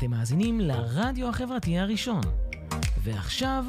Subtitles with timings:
[0.00, 2.20] אתם מאזינים לרדיו החברתי הראשון.
[3.02, 3.64] ועכשיו,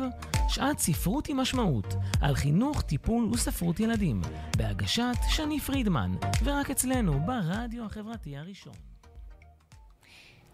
[0.50, 4.22] שעת ספרות עם משמעות, על חינוך, טיפול וספרות ילדים,
[4.58, 6.12] בהגשת שני פרידמן,
[6.44, 8.74] ורק אצלנו, ברדיו החברתי הראשון.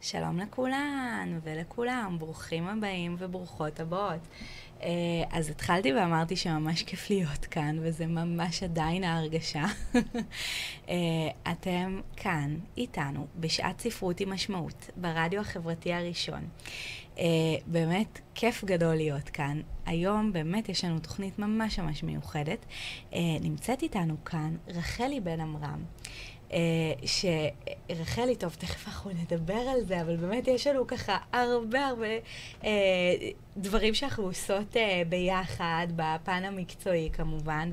[0.01, 4.27] שלום לכולן ולכולם, ברוכים הבאים וברוכות הבאות.
[4.83, 4.89] אה,
[5.31, 9.65] אז התחלתי ואמרתי שממש כיף להיות כאן, וזה ממש עדיין ההרגשה.
[10.89, 10.95] אה,
[11.51, 16.47] אתם כאן, איתנו, בשעת ספרות עם משמעות, ברדיו החברתי הראשון.
[17.19, 17.25] אה,
[17.67, 19.61] באמת כיף גדול להיות כאן.
[19.85, 22.65] היום באמת יש לנו תוכנית ממש ממש מיוחדת.
[23.41, 25.83] נמצאת איתנו כאן רחלי בן עמרם.
[26.53, 26.59] אה,
[27.05, 32.07] שרחלי, טוב, תכף אנחנו נדבר על זה, אבל באמת יש לנו ככה הרבה הרבה
[32.63, 32.69] אה,
[33.57, 37.71] דברים שאנחנו עושות אה, ביחד, בפן המקצועי כמובן,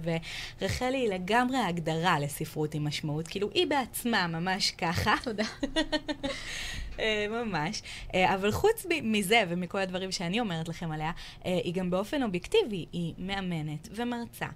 [0.60, 5.14] ורחלי היא לגמרי הגדרה לספרות עם משמעות, כאילו היא בעצמה ממש ככה.
[5.22, 5.44] תודה.
[7.00, 7.82] אה, ממש.
[8.14, 11.10] אה, אבל חוץ מזה ומכל הדברים שאני אומרת לכם עליה,
[11.44, 14.46] היא גם באופן אובייקטיבי, היא מאמנת ומרצה.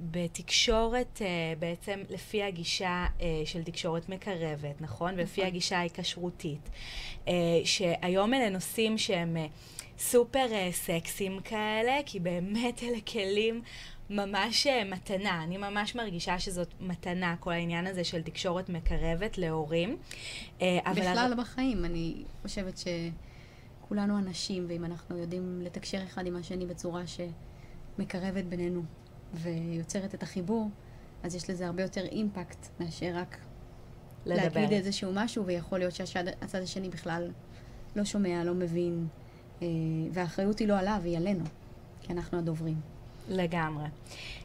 [0.00, 1.22] בתקשורת,
[1.58, 3.06] בעצם לפי הגישה
[3.44, 5.08] של תקשורת מקרבת, נכון?
[5.08, 5.14] נכון.
[5.20, 6.70] ולפי הגישה ההיקשרותית.
[7.64, 9.36] שהיום אלה נושאים שהם
[9.98, 13.62] סופר סקסיים כאלה, כי באמת אלה כלים
[14.10, 15.42] ממש אה, מתנה.
[15.44, 19.96] אני ממש מרגישה שזאת מתנה, כל העניין הזה של תקשורת מקרבת להורים.
[20.62, 21.40] אה, בכלל הר...
[21.40, 22.80] בחיים, אני חושבת
[23.84, 28.82] שכולנו אנשים, ואם אנחנו יודעים לתקשר אחד עם השני בצורה שמקרבת בינינו
[29.34, 30.70] ויוצרת את החיבור,
[31.22, 33.38] אז יש לזה הרבה יותר אימפקט מאשר רק
[34.26, 34.60] לדבר.
[34.60, 37.30] להגיד איזשהו משהו, ויכול להיות שהצד השני בכלל
[37.96, 39.06] לא שומע, לא מבין,
[39.62, 39.66] אה,
[40.12, 41.44] והאחריות היא לא עליו, היא עלינו,
[42.02, 42.80] כי אנחנו הדוברים.
[43.28, 43.84] לגמרי.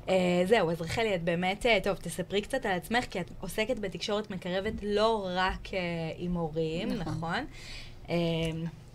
[0.05, 0.09] Uh,
[0.45, 4.31] זהו, אז רחלי, את באמת, uh, טוב, תספרי קצת על עצמך, כי את עוסקת בתקשורת
[4.31, 5.73] מקרבת לא רק uh,
[6.17, 7.13] עם הורים, נכון?
[7.13, 7.45] נכון?
[8.05, 8.09] Uh,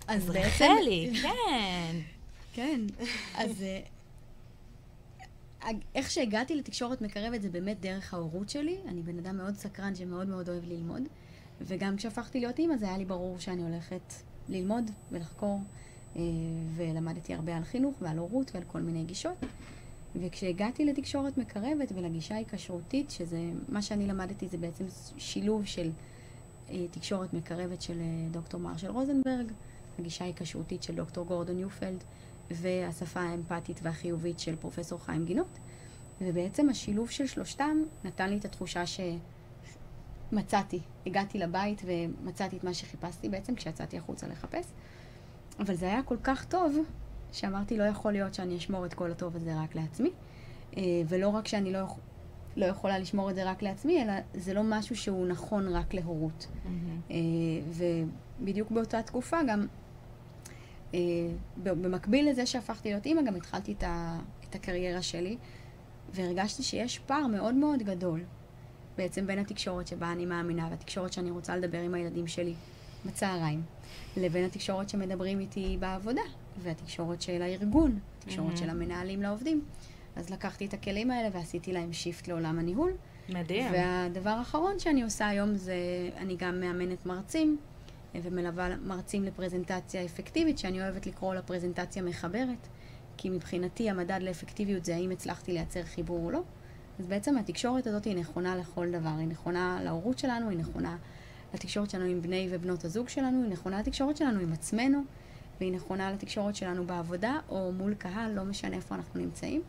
[0.09, 1.97] אז רחלי, כן.
[2.53, 2.81] כן,
[3.35, 3.98] אז uh,
[5.95, 8.77] איך שהגעתי לתקשורת מקרבת זה באמת דרך ההורות שלי.
[8.89, 11.03] אני בן אדם מאוד סקרן שמאוד מאוד אוהב ללמוד,
[11.61, 14.15] וגם כשהפכתי להיות אימא זה היה לי ברור שאני הולכת
[14.49, 15.61] ללמוד ולחקור,
[16.15, 16.19] uh,
[16.77, 19.37] ולמדתי הרבה על חינוך ועל הורות ועל כל מיני גישות.
[20.17, 23.39] וכשהגעתי לתקשורת מקרבת ולגישה היקשרותית, שזה,
[23.69, 24.85] מה שאני למדתי זה בעצם
[25.17, 25.91] שילוב של
[26.71, 29.53] אה, תקשורת מקרבת של אה, דוקטור מרשל רוזנברג,
[29.99, 32.05] הגישה היקשרותית של דוקטור גורדון יופלד,
[32.51, 35.59] והשפה האמפתית והחיובית של פרופסור חיים גינות.
[36.21, 38.83] ובעצם השילוב של שלושתם נתן לי את התחושה
[40.33, 40.81] שמצאתי.
[41.07, 44.67] הגעתי לבית ומצאתי את מה שחיפשתי בעצם כשיצאתי החוצה לחפש.
[45.61, 46.77] אבל זה היה כל כך טוב,
[47.33, 50.11] שאמרתי, לא יכול להיות שאני אשמור את כל הטוב הזה רק לעצמי,
[50.77, 51.81] אה, ולא רק שאני לא,
[52.57, 56.47] לא יכולה לשמור את זה רק לעצמי, אלא זה לא משהו שהוא נכון רק להורות.
[56.47, 57.13] Mm-hmm.
[58.41, 59.67] ובדיוק באותה תקופה גם,
[61.63, 64.19] במקביל לזה שהפכתי להיות אימא, גם התחלתי את, ה,
[64.51, 65.37] את הקריירה שלי,
[66.15, 68.21] והרגשתי שיש פער מאוד מאוד גדול
[68.99, 72.55] בעצם בין התקשורת שבה אני מאמינה והתקשורת שאני רוצה לדבר עם הילדים שלי
[73.07, 73.63] בצהריים,
[74.17, 76.23] לבין התקשורת שמדברים איתי בעבודה.
[76.63, 78.59] והתקשורת של הארגון, התקשורת mm-hmm.
[78.59, 79.65] של המנהלים לעובדים.
[80.17, 82.93] אז לקחתי את הכלים האלה ועשיתי להם שיפט לעולם הניהול.
[83.29, 83.73] מדהים.
[83.73, 85.75] והדבר האחרון שאני עושה היום זה,
[86.17, 87.68] אני גם מאמנת מרצים אה,
[88.15, 92.69] ומלווה מרצים לפרזנטציה אפקטיבית, שאני אוהבת לקרוא לה פרזנטציה מחברת,
[93.17, 96.43] כי מבחינתי המדד לאפקטיביות זה האם הצלחתי לייצר חיבור או לא.
[96.99, 100.97] אז בעצם התקשורת הזאת היא נכונה לכל דבר, היא נכונה להורות שלנו, היא נכונה
[101.55, 105.03] לתקשורת שלנו עם בני ובנות הזוג שלנו, היא נכונה לתקשורת שלנו עם עצמנו,
[105.61, 109.63] והיא נכונה לתקשורת שלנו בעבודה או מול קהל, לא משנה איפה אנחנו נמצאים.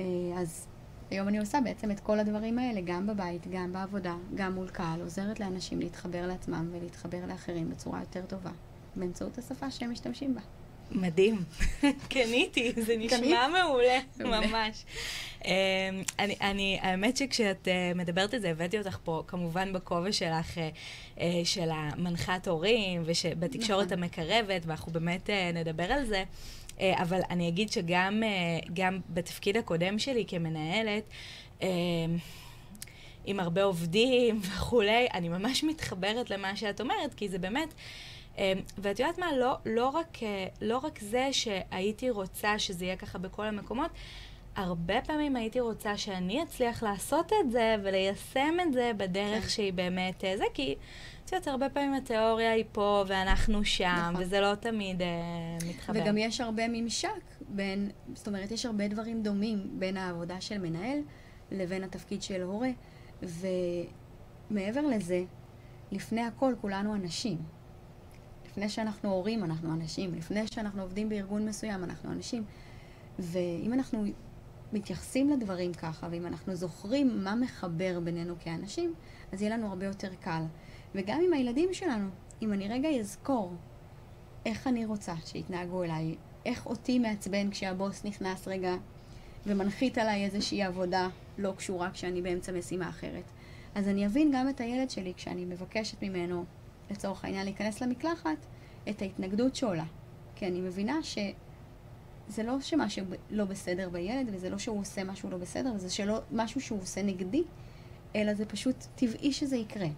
[0.00, 0.04] אה,
[0.36, 0.66] אז
[1.14, 5.00] היום אני עושה בעצם את כל הדברים האלה, גם בבית, גם בעבודה, גם מול קהל,
[5.00, 8.50] עוזרת לאנשים להתחבר לעצמם ולהתחבר לאחרים בצורה יותר טובה,
[8.96, 10.40] באמצעות השפה שהם משתמשים בה.
[10.90, 11.42] מדהים.
[12.12, 14.84] קניתי, זה נשמע מעולה, ממש.
[15.44, 15.50] אמ,
[16.18, 20.58] אני, אני, האמת שכשאת uh, מדברת על זה, הבאתי אותך פה כמובן בכובע שלך,
[21.16, 23.98] uh, של המנחת הורים, ובתקשורת נכון.
[23.98, 26.24] המקרבת, ואנחנו באמת נדבר על זה.
[26.78, 31.04] Uh, אבל אני אגיד שגם uh, גם בתפקיד הקודם שלי כמנהלת,
[31.60, 31.64] uh,
[33.24, 37.74] עם הרבה עובדים וכולי, אני ממש מתחברת למה שאת אומרת, כי זה באמת...
[38.38, 42.96] אמ, ואת יודעת מה, לא, לא, רק, אה, לא רק זה שהייתי רוצה שזה יהיה
[42.96, 43.90] ככה בכל המקומות,
[44.56, 49.48] הרבה פעמים הייתי רוצה שאני אצליח לעשות את זה וליישם את זה בדרך כן.
[49.48, 50.74] שהיא באמת אה, זה, כי
[51.24, 54.22] את יודעת, הרבה פעמים התיאוריה היא פה ואנחנו שם, נכון.
[54.22, 55.08] וזה לא תמיד אה,
[55.68, 56.00] מתחבר.
[56.02, 57.08] וגם יש הרבה ממשק
[57.48, 60.98] בין, זאת אומרת, יש הרבה דברים דומים בין העבודה של מנהל
[61.50, 62.70] לבין התפקיד של הורה,
[63.22, 65.24] ומעבר לזה,
[65.92, 67.38] לפני הכל כולנו אנשים.
[68.46, 70.14] לפני שאנחנו הורים, אנחנו אנשים.
[70.14, 72.44] לפני שאנחנו עובדים בארגון מסוים, אנחנו אנשים.
[73.18, 74.04] ואם אנחנו
[74.72, 78.94] מתייחסים לדברים ככה, ואם אנחנו זוכרים מה מחבר בינינו כאנשים,
[79.32, 80.42] אז יהיה לנו הרבה יותר קל.
[80.94, 82.08] וגם עם הילדים שלנו,
[82.42, 83.52] אם אני רגע אזכור
[84.46, 86.14] איך אני רוצה שיתנהגו אליי,
[86.46, 88.74] איך אותי מעצבן כשהבוס נכנס רגע
[89.46, 91.08] ומנחית עליי איזושהי עבודה
[91.38, 93.24] לא קשורה כשאני באמצע משימה אחרת.
[93.74, 96.44] אז אני אבין גם את הילד שלי כשאני מבקשת ממנו,
[96.90, 98.46] לצורך העניין, להיכנס למקלחת,
[98.90, 99.84] את ההתנגדות שעולה.
[100.36, 105.36] כי אני מבינה שזה לא שמשהו לא בסדר בילד, וזה לא שהוא עושה משהו לא
[105.36, 107.42] בסדר, וזה שלא משהו שהוא עושה נגדי,
[108.16, 109.88] אלא זה פשוט טבעי שזה יקרה.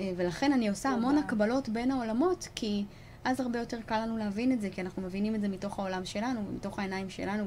[0.00, 2.84] אה, ולכן אני עושה המון הקבלות בין העולמות, כי
[3.24, 6.04] אז הרבה יותר קל לנו להבין את זה, כי אנחנו מבינים את זה מתוך העולם
[6.04, 7.44] שלנו, ומתוך העיניים שלנו,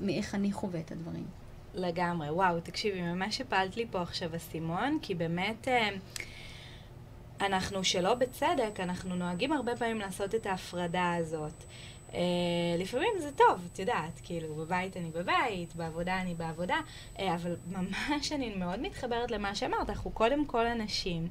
[0.00, 1.26] ומאיך אני חווה את הדברים.
[1.74, 5.88] לגמרי, וואו, תקשיבי, ממש הפלת לי פה עכשיו אסימון, כי באמת אה,
[7.40, 11.64] אנחנו שלא בצדק, אנחנו נוהגים הרבה פעמים לעשות את ההפרדה הזאת.
[12.10, 12.14] Uh,
[12.78, 16.76] לפעמים זה טוב, את יודעת, כאילו, בבית אני בבית, בעבודה אני בעבודה,
[17.16, 21.28] uh, אבל ממש אני מאוד מתחברת למה שאמרת, אנחנו קודם כל אנשים.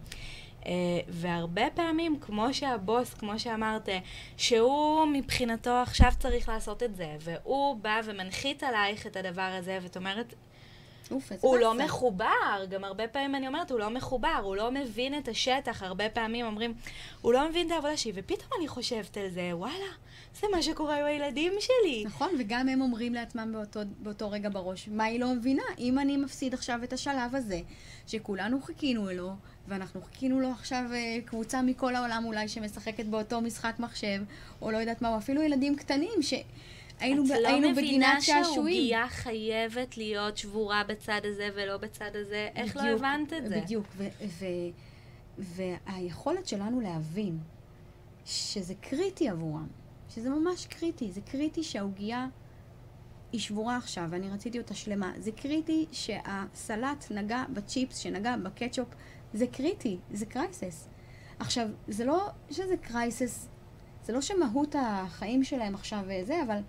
[0.62, 0.66] Uh,
[1.08, 3.90] והרבה פעמים, כמו שהבוס, כמו שאמרת,
[4.38, 9.98] שהוא מבחינתו עכשיו צריך לעשות את זה, והוא בא ומנחית עלייך את הדבר הזה, ואת
[9.98, 10.34] אומרת,
[11.12, 15.18] אוף, הוא לא מחובר, גם הרבה פעמים אני אומרת, הוא לא מחובר, הוא לא מבין
[15.18, 16.74] את השטח, הרבה פעמים אומרים,
[17.22, 19.92] הוא לא מבין את העבודה שלי, ופתאום אני חושבת על זה, וואלה,
[20.42, 22.04] זה מה שקורה עם הילדים שלי.
[22.06, 25.64] נכון, וגם הם אומרים לעצמם באותו, באותו רגע בראש, מה היא לא מבינה?
[25.80, 27.62] אם אני מפסיד עכשיו את השלב הזה,
[28.08, 29.32] שכולנו חיכינו לו,
[29.68, 34.24] ואנחנו חיכינו לו עכשיו אה, קבוצה מכל העולם אולי שמשחקת באותו משחק מחשב,
[34.62, 36.34] או לא יודעת מה, או אפילו ילדים קטנים, ש...
[37.00, 38.54] היינו, את ב- לא היינו מבינה בגינת שעשועים.
[38.54, 42.50] שהעוגייה חייבת להיות שבורה בצד הזה ולא בצד הזה?
[42.56, 43.62] איך לא בדיוק, הבנת את זה?
[43.62, 44.46] בדיוק, ו- ו-
[45.38, 47.40] והיכולת שלנו להבין
[48.26, 49.68] שזה קריטי עבורם,
[50.10, 52.28] שזה ממש קריטי, זה קריטי שהעוגייה
[53.32, 55.12] היא שבורה עכשיו, ואני רציתי אותה שלמה.
[55.18, 58.88] זה קריטי שהסלט נגע בצ'יפס, שנגע בקטשופ,
[59.34, 60.88] זה קריטי, זה crisis.
[61.40, 63.48] עכשיו, זה לא שזה crisis,
[64.06, 66.60] זה לא שמהות החיים שלהם עכשיו זה, אבל,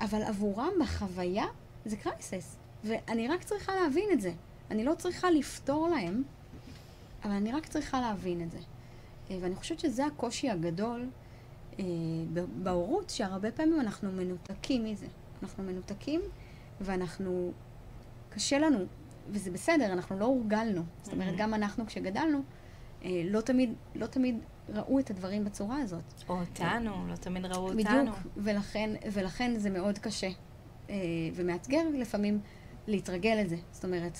[0.00, 1.44] אבל עבורם בחוויה
[1.84, 2.56] זה crisis.
[2.84, 4.32] ואני רק צריכה להבין את זה.
[4.70, 6.22] אני לא צריכה לפתור להם,
[7.24, 8.58] אבל אני רק צריכה להבין את זה.
[9.30, 11.08] אה, ואני חושבת שזה הקושי הגדול
[11.78, 11.84] אה,
[12.62, 15.06] בהורות, שהרבה פעמים אנחנו מנותקים מזה.
[15.42, 16.20] אנחנו מנותקים,
[16.80, 17.52] ואנחנו...
[18.30, 18.78] קשה לנו,
[19.32, 20.82] וזה בסדר, אנחנו לא הורגלנו.
[21.02, 21.38] זאת אומרת, Mhm.
[21.38, 22.38] גם אנחנו כשגדלנו,
[23.04, 24.38] אה, לא תמיד, לא תמיד
[24.68, 26.02] ראו את הדברים בצורה הזאת.
[26.28, 27.78] או אותנו, לא תמיד ראו אותנו.
[28.02, 30.28] בדיוק, ולכן, ולכן זה מאוד קשה
[30.90, 30.94] אה,
[31.34, 32.40] ומאתגר לפעמים
[32.86, 33.56] להתרגל לזה.
[33.72, 34.18] זאת אומרת,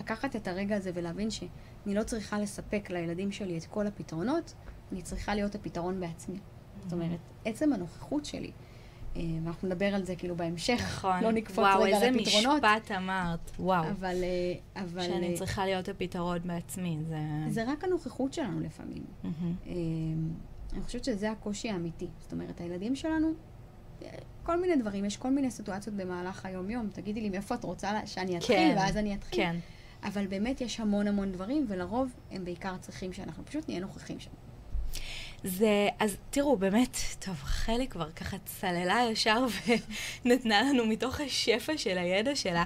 [0.00, 1.50] לקחת את הרגע הזה ולהבין שאני
[1.94, 4.54] לא צריכה לספק לילדים שלי את כל הפתרונות,
[4.92, 6.38] אני צריכה להיות הפתרון בעצמי.
[6.82, 8.50] זאת אומרת, עצם הנוכחות שלי,
[9.16, 11.22] ואנחנו נדבר על זה כאילו בהמשך, נכון.
[11.22, 12.62] לא נקפוץ וואו, רגע איזה לפתרונות.
[12.62, 13.50] משפט אמרת.
[13.58, 13.90] וואו.
[13.90, 17.18] אבל, אה, אבל שאני אה, צריכה להיות הפתרון בעצמי, זה...
[17.48, 19.04] זה רק הנוכחות שלנו לפעמים.
[19.24, 19.72] אה,
[20.72, 22.06] אני חושבת שזה הקושי האמיתי.
[22.20, 23.32] זאת אומרת, הילדים שלנו,
[24.02, 24.08] אה,
[24.42, 26.88] כל מיני דברים, יש כל מיני סיטואציות במהלך היום-יום.
[26.92, 29.44] תגידי לי מאיפה את רוצה שאני אתחיל, כן, ואז אני אתחיל.
[29.44, 29.56] כן.
[30.04, 34.30] אבל באמת יש המון המון דברים, ולרוב הם בעיקר צריכים שאנחנו פשוט נהיה נוכחים שם.
[35.44, 39.46] זה, אז תראו, באמת, טוב, רחלי כבר ככה צללה ישר
[40.24, 42.64] ונתנה לנו מתוך השפע של הידע שלה,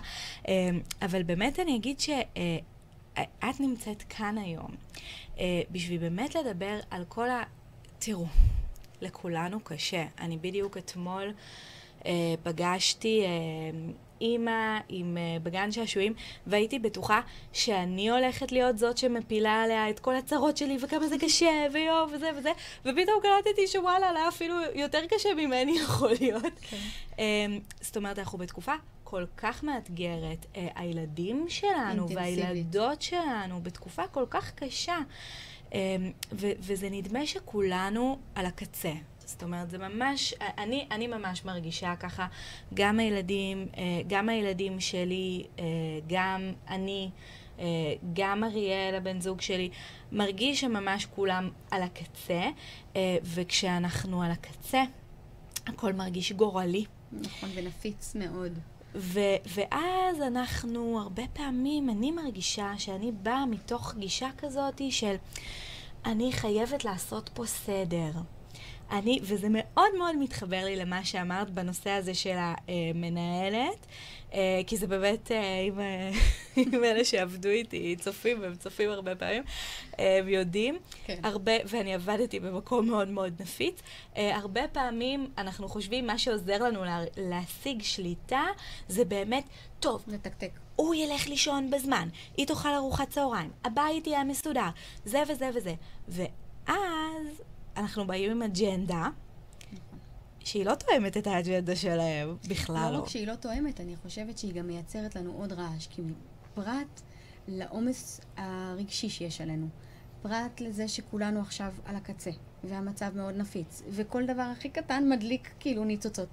[0.48, 0.68] אה,
[1.02, 4.70] אבל באמת אני אגיד שאת נמצאת כאן היום
[5.38, 7.42] אה, בשביל באמת לדבר על כל ה...
[7.98, 8.26] תראו,
[9.00, 10.04] לכולנו קשה.
[10.20, 11.32] אני בדיוק אתמול
[12.06, 13.28] אה, פגשתי אה,
[14.20, 16.14] אימא עם, אה, בגן שעשועים,
[16.46, 17.20] והייתי בטוחה
[17.52, 22.30] שאני הולכת להיות זאת שמפילה עליה את כל הצרות שלי, וכמה זה קשה, ויואו, וזה
[22.36, 26.58] וזה, ופתאום קלטתי שוואלה, לה אפילו יותר קשה ממני יכול להיות.
[26.60, 26.76] כן.
[27.18, 27.46] אה,
[27.80, 28.72] זאת אומרת, אנחנו בתקופה
[29.04, 30.46] כל כך מאתגרת.
[30.56, 32.44] אה, הילדים שלנו אינטנסיבית.
[32.44, 34.98] והילדות שלנו בתקופה כל כך קשה.
[35.74, 38.92] אמ, ו- וזה נדמה שכולנו על הקצה.
[39.26, 42.26] זאת אומרת, זה ממש, אני, אני ממש מרגישה ככה,
[42.74, 45.64] גם הילדים, אה, גם הילדים שלי, אה,
[46.06, 47.10] גם אני,
[47.58, 47.64] אה,
[48.12, 49.70] גם אריאל, הבן זוג שלי,
[50.12, 52.42] מרגיש שממש כולם על הקצה,
[53.24, 54.82] וכשאנחנו על הקצה,
[55.66, 56.84] הכל מרגיש גורלי.
[57.12, 58.58] נכון, ונפיץ מאוד.
[58.94, 65.14] ו- ואז אנחנו, הרבה פעמים, אני מרגישה שאני באה מתוך גישה כזאת של
[66.04, 68.10] אני חייבת לעשות פה סדר.
[68.90, 73.86] אני, וזה מאוד מאוד מתחבר לי למה שאמרת בנושא הזה של המנהלת,
[74.34, 75.30] אה, כי זה באמת,
[75.68, 76.10] אם אה,
[76.90, 79.42] אלה שעבדו איתי צופים, והם צופים הרבה פעמים,
[79.98, 80.78] הם יודעים.
[81.04, 81.20] כן.
[81.22, 83.80] הרבה, ואני עבדתי במקום מאוד מאוד נפיץ,
[84.16, 88.44] הרבה פעמים אנחנו חושבים, מה שעוזר לנו לה, להשיג שליטה,
[88.88, 89.44] זה באמת,
[89.80, 90.50] טוב, לתקתק.
[90.76, 94.68] הוא ילך לישון בזמן, היא תאכל ארוחת צהריים, הבית יהיה מסודר,
[95.04, 95.74] זה וזה וזה.
[96.08, 97.42] ואז
[97.76, 99.08] אנחנו באים עם אג'נדה,
[100.40, 102.98] שהיא לא תואמת את האג'נדה שלהם, בכלל לא.
[102.98, 106.02] לא רק שהיא לא תואמת, אני חושבת שהיא גם מייצרת לנו עוד רעש, כי
[106.54, 107.00] פרט
[107.48, 109.68] לעומס הרגשי שיש עלינו,
[110.22, 112.30] פרט לזה שכולנו עכשיו על הקצה,
[112.64, 116.28] והמצב מאוד נפיץ, וכל דבר הכי קטן מדליק כאילו ניצוצות.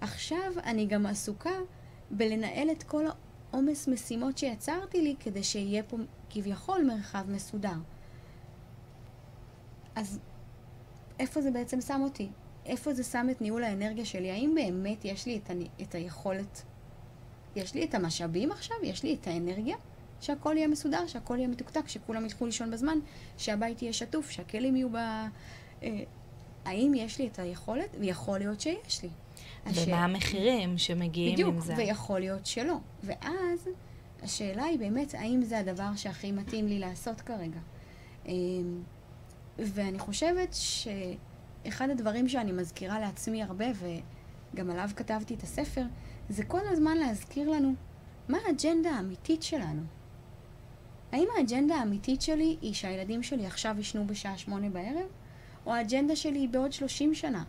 [0.00, 1.50] עכשיו אני גם עסוקה
[2.10, 3.04] בלנהל את כל
[3.52, 5.96] העומס משימות שיצרתי לי כדי שיהיה פה
[6.30, 7.76] כביכול מרחב מסודר.
[9.94, 10.18] אז
[11.18, 12.28] איפה זה בעצם שם אותי?
[12.66, 14.30] איפה זה שם את ניהול האנרגיה שלי?
[14.30, 15.52] האם באמת יש לי את, ה...
[15.82, 16.62] את היכולת,
[17.56, 18.76] יש לי את המשאבים עכשיו?
[18.82, 19.76] יש לי את האנרגיה?
[20.20, 22.98] שהכל יהיה מסודר, שהכל יהיה מתוקתק, שכולם ילכו לישון בזמן,
[23.38, 24.96] שהבית יהיה שטוף, שהכלים יהיו ב...
[24.96, 25.28] אה,
[26.64, 27.96] האם יש לי את היכולת?
[28.00, 29.08] ויכול להיות שיש לי.
[29.66, 31.72] ומה המחירים שמגיעים בדיוק, עם זה?
[31.72, 32.76] בדיוק, ויכול להיות שלא.
[33.02, 33.68] ואז
[34.22, 37.60] השאלה היא באמת, האם זה הדבר שהכי מתאים לי לעשות כרגע?
[38.26, 38.82] אמ,
[39.58, 40.56] ואני חושבת
[41.64, 43.66] שאחד הדברים שאני מזכירה לעצמי הרבה,
[44.52, 45.82] וגם עליו כתבתי את הספר,
[46.28, 47.74] זה כל הזמן להזכיר לנו
[48.28, 49.82] מה האג'נדה האמיתית שלנו.
[51.12, 55.06] האם האג'נדה האמיתית שלי היא שהילדים שלי עכשיו ישנו בשעה שמונה בערב,
[55.66, 57.44] או האג'נדה שלי היא בעוד שלושים שנה?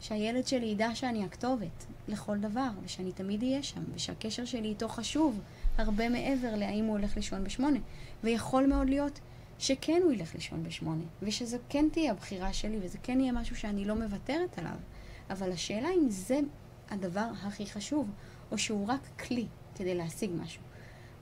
[0.00, 5.40] שהילד שלי ידע שאני הכתובת לכל דבר, ושאני תמיד אהיה שם, ושהקשר שלי איתו חשוב
[5.78, 7.78] הרבה מעבר להאם הוא הולך לישון בשמונה.
[8.24, 9.20] ויכול מאוד להיות
[9.58, 13.84] שכן הוא ילך לישון בשמונה, ושזו כן תהיה הבחירה שלי, וזה כן יהיה משהו שאני
[13.84, 14.76] לא מוותרת עליו.
[15.30, 16.40] אבל השאלה אם זה
[16.90, 18.10] הדבר הכי חשוב,
[18.50, 20.62] או שהוא רק כלי כדי להשיג משהו.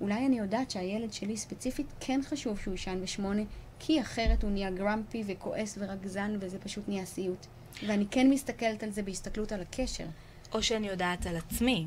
[0.00, 3.42] אולי אני יודעת שהילד שלי ספציפית כן חשוב שהוא יישן בשמונה,
[3.78, 7.46] כי אחרת הוא נהיה גרמפי וכועס ורגזן, וזה פשוט נהיה סיוט.
[7.86, 10.06] ואני כן מסתכלת על זה בהסתכלות על הקשר.
[10.52, 11.86] או שאני יודעת על עצמי.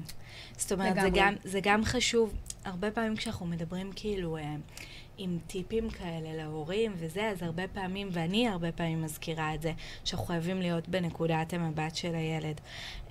[0.58, 2.34] זאת אומרת, זה גם, זה גם חשוב,
[2.66, 4.56] הרבה פעמים כשאנחנו מדברים כאילו אה,
[5.18, 9.72] עם טיפים כאלה להורים וזה, אז הרבה פעמים, ואני הרבה פעמים מזכירה את זה,
[10.04, 12.62] שאנחנו חייבים להיות בנקודת המבט של הילד.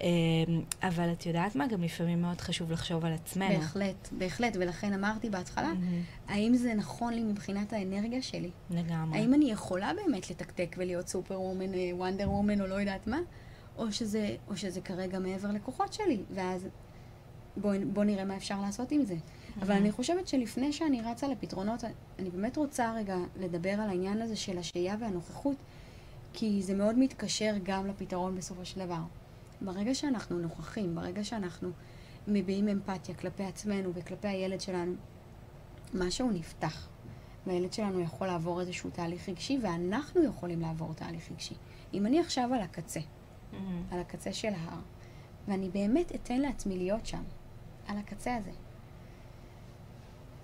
[0.01, 0.07] אה,
[0.83, 1.67] אבל את יודעת מה?
[1.67, 3.59] גם לפעמים מאוד חשוב לחשוב על עצמנו.
[3.59, 6.33] בהחלט, בהחלט, ולכן אמרתי בהתחלה, mm-hmm.
[6.33, 8.51] האם זה נכון לי מבחינת האנרגיה שלי?
[8.71, 9.19] לגמרי.
[9.19, 13.19] האם אני יכולה באמת לתקתק ולהיות סופר וומן, וונדר וומן, או לא יודעת מה?
[13.79, 16.67] או שזה, או שזה כרגע מעבר לכוחות שלי, ואז
[17.57, 19.15] בואו בוא נראה מה אפשר לעשות עם זה.
[19.63, 21.85] אבל אני חושבת שלפני שאני רצה לפתרונות,
[22.19, 25.57] אני באמת רוצה רגע לדבר על העניין הזה של השהייה והנוכחות,
[26.33, 29.01] כי זה מאוד מתקשר גם לפתרון בסופו של דבר.
[29.61, 31.71] ברגע שאנחנו נוכחים, ברגע שאנחנו
[32.29, 34.95] מביעים אמפתיה כלפי עצמנו וכלפי הילד שלנו,
[35.95, 36.89] משהו נפתח.
[37.47, 41.55] והילד שלנו יכול לעבור איזשהו תהליך רגשי, ואנחנו יכולים לעבור תהליך רגשי.
[41.95, 43.57] אם אני עכשיו על הקצה, mm-hmm.
[43.91, 44.79] על הקצה של ההר,
[45.49, 47.23] ואני באמת אתן לעצמי להיות שם,
[47.87, 48.51] על הקצה הזה,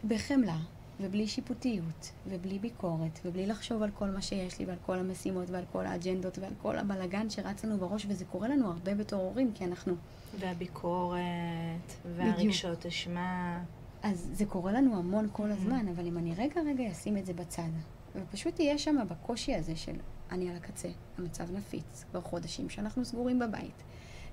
[0.09, 0.59] בחמלה,
[1.01, 5.65] ובלי שיפוטיות, ובלי ביקורת, ובלי לחשוב על כל מה שיש לי, ועל כל המשימות, ועל
[5.73, 9.65] כל האג'נדות, ועל כל הבלגן שרץ לנו בראש, וזה קורה לנו הרבה בתור הורים, כי
[9.65, 9.95] אנחנו...
[10.39, 11.19] והביקורת,
[12.17, 13.63] והרגשות אשמה.
[14.03, 15.53] אז זה קורה לנו המון כל mm-hmm.
[15.53, 17.71] הזמן, אבל אם אני רגע רגע אשים את זה בצד,
[18.15, 19.97] ופשוט אהיה שם בקושי הזה של
[20.31, 23.83] אני על הקצה, המצב נפיץ, כבר חודשים שאנחנו סגורים בבית,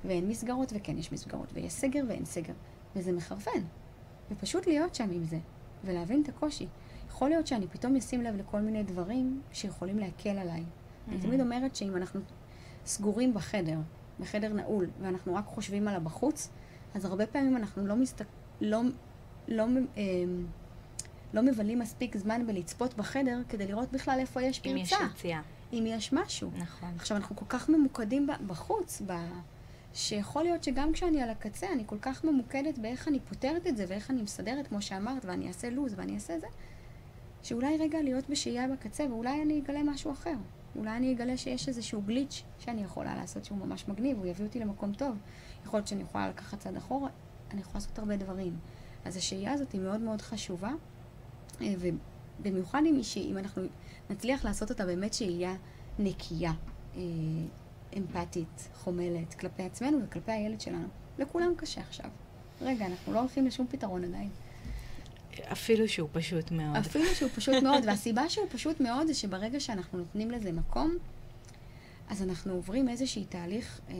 [0.05, 2.53] ואין מסגרות וכן יש מסגרות, ויש סגר ואין סגר,
[2.95, 3.61] וזה מחרפן.
[4.31, 5.37] ופשוט להיות שם עם זה,
[5.83, 6.67] ולהבין את הקושי.
[7.07, 10.59] יכול להיות שאני פתאום אשים לב לכל מיני דברים שיכולים להקל עליי.
[10.59, 11.11] Mm-hmm.
[11.11, 12.21] אני תמיד אומרת שאם אנחנו
[12.85, 13.77] סגורים בחדר,
[14.19, 16.49] בחדר נעול, ואנחנו רק חושבים על הבחוץ,
[16.95, 18.21] אז הרבה פעמים אנחנו לא, מסת...
[18.61, 18.81] לא,
[19.47, 19.65] לא,
[19.97, 20.03] אה,
[21.33, 24.71] לא מבלים מספיק זמן בלצפות בחדר כדי לראות בכלל איפה יש פרצה.
[24.71, 25.41] אם יש יציאה.
[25.73, 26.51] אם יש משהו.
[26.57, 26.89] נכון.
[26.95, 29.13] עכשיו, אנחנו כל כך ממוקדים בחוץ, ב...
[29.93, 33.85] שיכול להיות שגם כשאני על הקצה, אני כל כך ממוקדת באיך אני פותרת את זה
[33.87, 36.47] ואיך אני מסדרת, כמו שאמרת, ואני אעשה לו"ז ואני אעשה זה,
[37.43, 40.35] שאולי רגע להיות בשהייה בקצה, ואולי אני אגלה משהו אחר.
[40.75, 44.59] אולי אני אגלה שיש איזשהו גליץ' שאני יכולה לעשות שהוא ממש מגניב, הוא יביא אותי
[44.59, 45.17] למקום טוב.
[45.65, 47.09] יכול להיות שאני יכולה לקחת צד אחורה,
[47.51, 48.57] אני יכולה לעשות הרבה דברים.
[49.05, 50.71] אז השהייה הזאת היא מאוד מאוד חשובה,
[51.61, 51.73] אה,
[52.39, 53.63] ובמיוחד אם, אם אנחנו
[54.09, 55.55] נצליח לעשות אותה באמת שהייה
[55.99, 56.53] נקייה.
[57.97, 60.87] אמפתית, חומלת, כלפי עצמנו וכלפי הילד שלנו.
[61.17, 62.09] לכולם קשה עכשיו.
[62.61, 64.29] רגע, אנחנו לא הולכים לשום פתרון עדיין.
[65.51, 66.75] אפילו שהוא פשוט מאוד.
[66.77, 70.97] אפילו שהוא פשוט מאוד, והסיבה שהוא פשוט מאוד זה שברגע שאנחנו נותנים לזה מקום,
[72.09, 73.95] אז אנחנו עוברים איזשהי תהליך, אה,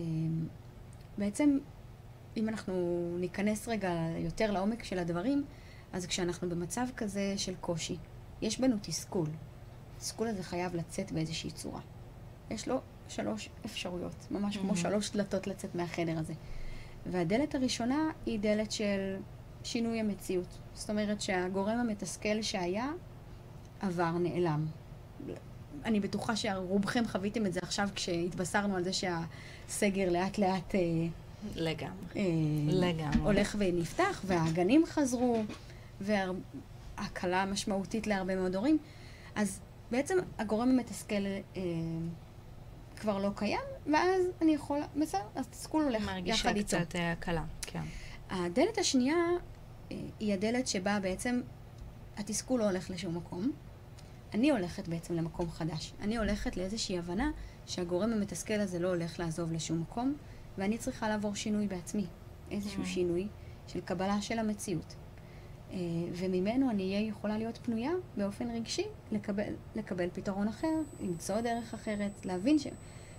[1.18, 1.58] בעצם,
[2.38, 5.46] אם אנחנו ניכנס רגע יותר לעומק של הדברים,
[5.94, 7.98] אז כשאנחנו במצב כזה של קושי,
[8.42, 9.28] יש בנו תסכול.
[9.98, 11.82] התסכול הזה חייב לצאת באיזושהי צורה.
[12.50, 14.60] יש לו שלוש אפשרויות, ממש mm-hmm.
[14.60, 16.34] כמו שלוש דלתות לצאת מהחדר הזה.
[17.06, 19.18] והדלת הראשונה היא דלת של
[19.64, 20.58] שינוי המציאות.
[20.74, 22.90] זאת אומרת שהגורם המתסכל שהיה,
[23.82, 24.66] עבר, נעלם.
[25.86, 30.76] אני בטוחה שרובכם חוויתם את זה עכשיו כשהתבשרנו על זה שהסגר לאט לאט...
[30.76, 30.82] אה,
[31.56, 32.16] לגמרי.
[32.16, 32.24] אה,
[32.68, 33.20] לגמרי.
[33.24, 35.44] הולך ונפתח, והגנים חזרו,
[36.02, 38.78] והקלה משמעותית להרבה מאוד הורים.
[39.36, 39.60] אז
[39.92, 41.62] בעצם הגורם המתסכל אה,
[43.00, 43.60] כבר לא קיים,
[43.94, 46.48] ואז אני יכולה, בסדר, אז תסכול הולך יחד איתו.
[46.48, 47.82] מרגישה קצת אה, הקלה, כן.
[48.30, 49.16] הדלת השנייה
[49.92, 51.42] אה, היא הדלת שבה בעצם
[52.18, 53.52] התסכול לא הולך לשום מקום.
[54.34, 55.94] אני הולכת בעצם למקום חדש.
[56.02, 57.32] אני הולכת לאיזושהי הבנה
[57.66, 60.16] שהגורם המתסכל הזה לא הולך לעזוב לשום מקום,
[60.58, 62.06] ואני צריכה לעבור שינוי בעצמי.
[62.52, 62.88] איזשהו mm.
[62.88, 63.28] שינוי
[63.68, 64.96] של קבלה של המציאות.
[65.72, 65.78] אה,
[66.14, 72.26] וממנו אני אהיה יכולה להיות פנויה באופן רגשי לקבל, לקבל פתרון אחר, למצוא דרך אחרת,
[72.26, 72.68] להבין ש,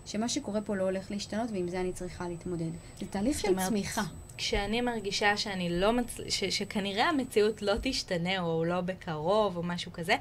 [0.06, 2.70] שמה שקורה פה לא הולך להשתנות ועם זה אני צריכה להתמודד.
[3.00, 4.02] זה תהליך של אומרת, צמיחה.
[4.36, 6.16] כשאני מרגישה שאני לא מצ...
[6.28, 10.16] ש, שכנראה המציאות לא תשתנה או לא בקרוב או משהו כזה,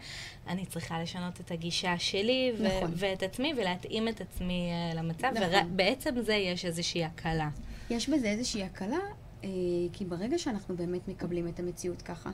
[0.48, 2.92] אני צריכה לשנות את הגישה שלי ו- נכון.
[2.96, 5.72] ואת עצמי ולהתאים את עצמי uh, למצב, נכון.
[5.72, 7.50] ובעצם זה יש איזושהי הקלה.
[7.90, 9.00] יש בזה איזושהי הקלה,
[9.44, 9.50] אה,
[9.94, 12.30] כי ברגע שאנחנו באמת מקבלים את המציאות ככה,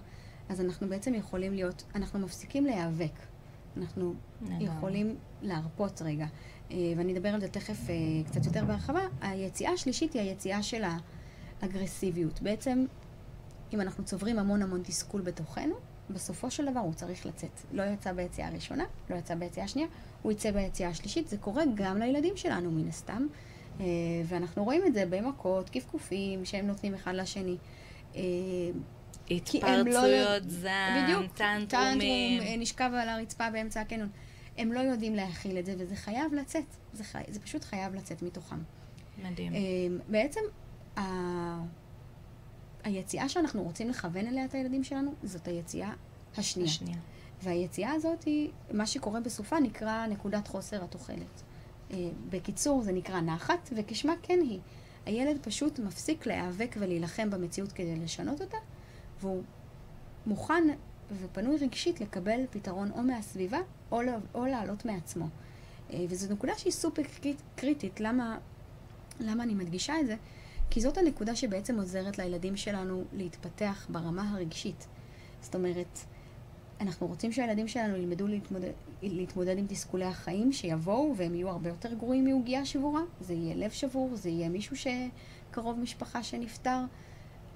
[0.49, 3.13] אז אנחנו בעצם יכולים להיות, אנחנו מפסיקים להיאבק.
[3.77, 4.13] אנחנו
[4.59, 6.25] יכולים להרפות רגע.
[6.71, 7.95] אה, ואני אדבר על זה תכף אה,
[8.25, 9.01] קצת יותר בהרחבה.
[9.21, 10.83] היציאה השלישית היא היציאה של
[11.61, 12.41] האגרסיביות.
[12.41, 12.85] בעצם,
[13.73, 15.75] אם אנחנו צוברים המון המון תסכול בתוכנו,
[16.09, 17.61] בסופו של דבר הוא צריך לצאת.
[17.71, 19.87] לא יצא ביציאה הראשונה, לא יצא ביציאה השנייה,
[20.21, 21.27] הוא יצא ביציאה השלישית.
[21.27, 23.27] זה קורה גם לילדים שלנו מן הסתם.
[23.79, 23.85] אה,
[24.25, 27.57] ואנחנו רואים את זה במכות, קפקופים, שהם נותנים אחד לשני.
[28.15, 28.21] אה,
[29.31, 30.49] התפרצויות לא...
[30.49, 32.39] זעם, בדיוק, טנטרומים.
[32.39, 34.09] טנטרום, אה, נשכב על הרצפה באמצע הקנון.
[34.57, 36.65] הם לא יודעים להכיל את זה, וזה חייב לצאת.
[36.93, 37.21] זה, חי...
[37.27, 38.59] זה פשוט חייב לצאת מתוכם.
[39.23, 39.53] מדהים.
[40.09, 40.41] בעצם,
[40.97, 41.01] ה...
[42.85, 45.93] היציאה שאנחנו רוצים לכוון אליה את הילדים שלנו, זאת היציאה
[46.37, 46.69] השנייה.
[46.69, 46.97] השנייה.
[47.43, 51.43] והיציאה הזאת היא, מה שקורה בסופה נקרא נקודת חוסר התוחלת.
[51.91, 51.97] אה,
[52.29, 54.59] בקיצור, זה נקרא נחת, וכשמה כן היא.
[55.05, 58.57] הילד פשוט מפסיק להיאבק ולהילחם במציאות כדי לשנות אותה,
[59.21, 59.43] והוא
[60.25, 60.63] מוכן
[61.21, 63.59] ופנוי רגשית לקבל פתרון או מהסביבה
[63.91, 64.01] או,
[64.35, 65.27] או לעלות מעצמו.
[65.93, 67.01] אה, וזו נקודה שהיא סופר
[67.55, 67.99] קריטית.
[67.99, 68.37] למה,
[69.19, 70.15] למה אני מדגישה את זה?
[70.69, 74.87] כי זאת הנקודה שבעצם עוזרת לילדים שלנו להתפתח ברמה הרגשית.
[75.41, 75.99] זאת אומרת,
[76.81, 81.93] אנחנו רוצים שהילדים שלנו ילמדו להתמודד, להתמודד עם תסכולי החיים שיבואו והם יהיו הרבה יותר
[81.93, 83.01] גרועים מעוגייה שבורה.
[83.21, 86.79] זה יהיה לב שבור, זה יהיה מישהו שקרוב משפחה שנפטר.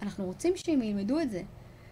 [0.02, 1.44] אנחנו רוצים שהם ילמדו את זה.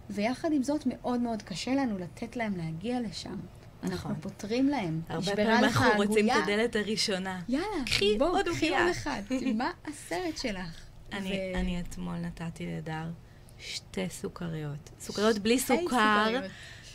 [0.09, 3.35] ויחד עם זאת מאוד מאוד קשה לנו לתת להם להגיע לשם.
[3.83, 3.91] נכון.
[3.91, 5.01] אנחנו פותרים להם.
[5.09, 7.41] הרבה פעמים אנחנו רוצים את הדלת הראשונה.
[7.49, 9.21] יאללה, קחי בוא, עוד קחי עוד אחד.
[9.57, 10.81] מה הסרט שלך?
[11.13, 11.59] אני, ו...
[11.59, 13.05] אני אתמול נתתי לדר
[13.59, 14.89] שתי סוכריות.
[14.99, 16.41] סוכריות בלי סוכר.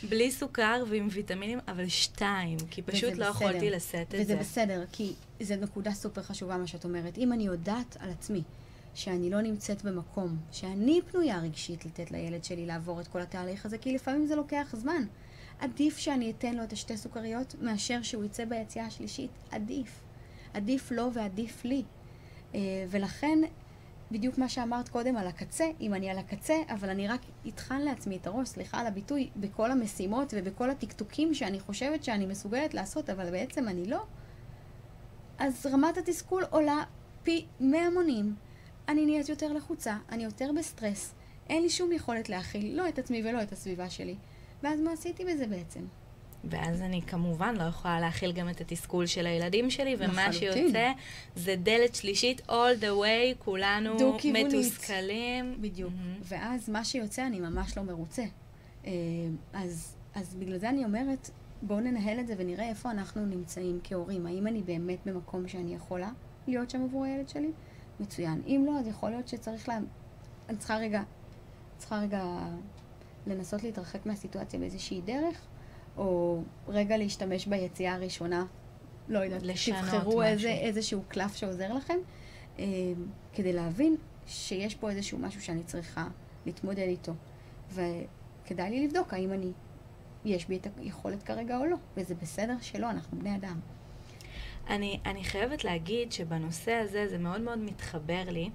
[0.09, 3.29] בלי סוכר ועם ויטמינים, אבל שתיים, כי פשוט לא בסדר.
[3.29, 4.21] יכולתי לשאת את זה.
[4.21, 7.17] וזה בסדר, כי זו נקודה סופר חשובה מה שאת אומרת.
[7.17, 8.41] אם אני יודעת על עצמי
[8.93, 13.77] שאני לא נמצאת במקום, שאני פנויה רגשית לתת לילד שלי לעבור את כל התהליך הזה,
[13.77, 15.05] כי לפעמים זה לוקח זמן.
[15.59, 19.31] עדיף שאני אתן לו את השתי סוכריות מאשר שהוא יצא ביציאה השלישית.
[19.51, 20.03] עדיף.
[20.53, 21.83] עדיף לו ועדיף לי.
[22.51, 22.55] Uh,
[22.89, 23.39] ולכן
[24.11, 28.17] בדיוק מה שאמרת קודם על הקצה, אם אני על הקצה, אבל אני רק אטחן לעצמי
[28.17, 33.31] את הראש, סליחה על הביטוי, בכל המשימות ובכל הטקטוקים שאני חושבת שאני מסוגלת לעשות, אבל
[33.31, 34.03] בעצם אני לא,
[35.37, 36.83] אז רמת התסכול עולה
[37.23, 38.35] פי מאה מונים.
[38.87, 41.13] אני נהיית יותר לחוצה, אני יותר בסטרס,
[41.49, 44.15] אין לי שום יכולת להכיל לא את עצמי ולא את הסביבה שלי.
[44.63, 45.79] ואז מה עשיתי בזה בעצם?
[46.43, 50.91] ואז אני כמובן לא יכולה להכיל גם את התסכול של הילדים שלי, ומה שיוצא
[51.35, 55.57] זה דלת שלישית all the way, כולנו מתוסכלים.
[55.61, 55.91] בדיוק.
[55.91, 56.23] Mm-hmm.
[56.23, 58.23] ואז מה שיוצא, אני ממש לא מרוצה.
[58.85, 58.91] אה,
[59.53, 61.29] אז, אז בגלל זה אני אומרת,
[61.61, 64.25] בואו ננהל את זה ונראה איפה אנחנו נמצאים כהורים.
[64.25, 66.09] האם אני באמת במקום שאני יכולה
[66.47, 67.51] להיות שם עבור הילד שלי?
[67.99, 68.41] מצוין.
[68.47, 69.79] אם לא, אז יכול להיות שצריך לה...
[70.49, 71.03] אני צריכה רגע,
[71.77, 72.23] צריכה רגע
[73.27, 75.41] לנסות להתרחק מהסיטואציה באיזושהי דרך.
[75.97, 78.45] או רגע להשתמש ביציאה הראשונה,
[79.07, 81.97] לא יודעת, תבחרו איזה, איזשהו קלף שעוזר לכם,
[82.59, 82.65] אה,
[83.33, 83.95] כדי להבין
[84.27, 86.07] שיש פה איזשהו משהו שאני צריכה
[86.45, 87.13] להתמודד איתו.
[87.71, 89.51] וכדאי לי לבדוק האם אני,
[90.25, 93.59] יש בי את היכולת כרגע או לא, וזה בסדר שלא, אנחנו בני אדם.
[94.69, 98.49] אני, אני חייבת להגיד שבנושא הזה זה מאוד מאוד מתחבר לי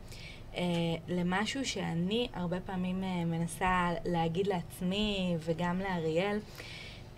[0.55, 0.63] אה,
[1.09, 6.39] למשהו שאני הרבה פעמים אה, מנסה להגיד לעצמי וגם לאריאל.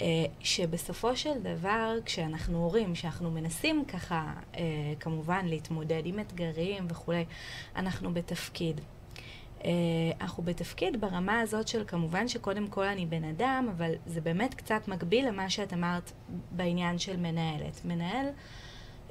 [0.00, 4.62] אה, שבסופו של דבר, כשאנחנו הורים, שאנחנו מנסים ככה, אה,
[5.00, 7.24] כמובן, להתמודד עם אתגרים וכולי,
[7.76, 8.80] אנחנו בתפקיד.
[9.64, 9.70] אה,
[10.20, 14.88] אנחנו בתפקיד ברמה הזאת של כמובן שקודם כל אני בן אדם, אבל זה באמת קצת
[14.88, 16.12] מקביל למה שאת אמרת
[16.50, 17.84] בעניין של מנהלת.
[17.84, 18.26] מנהל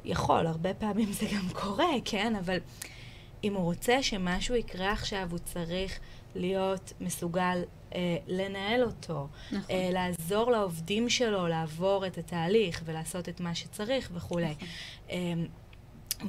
[0.05, 2.35] יכול, הרבה פעמים זה גם קורה, כן?
[2.35, 2.57] אבל
[3.43, 5.99] אם הוא רוצה שמשהו יקרה עכשיו, הוא צריך
[6.35, 7.61] להיות מסוגל
[7.95, 9.75] אה, לנהל אותו, נכון.
[9.75, 14.45] אה, לעזור לעובדים שלו לעבור את התהליך ולעשות את מה שצריך וכולי.
[14.45, 14.67] נכון.
[15.09, 15.33] אה,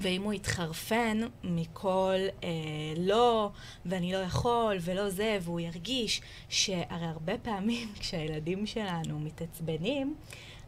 [0.01, 2.49] ואם הוא יתחרפן מכל אה,
[2.97, 3.51] לא,
[3.87, 10.15] ואני לא יכול, ולא זה, והוא ירגיש שהרי הרבה פעמים כשהילדים שלנו מתעצבנים,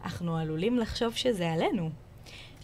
[0.05, 1.91] אנחנו עלולים לחשוב שזה עלינו.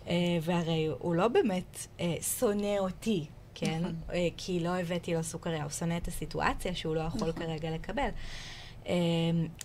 [0.09, 3.79] אה, והרי הוא לא באמת אה, שונא אותי, כן?
[3.81, 3.97] נכון.
[4.12, 7.42] אה, כי לא הבאתי לו סוכריה, הוא שונא את הסיטואציה שהוא לא יכול נכון.
[7.42, 8.09] כרגע לקבל.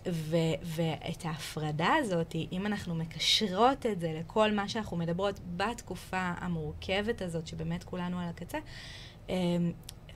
[0.08, 7.22] ו- ואת ההפרדה הזאת, אם אנחנו מקשרות את זה לכל מה שאנחנו מדברות בתקופה המורכבת
[7.22, 8.58] הזאת, שבאמת כולנו על הקצה,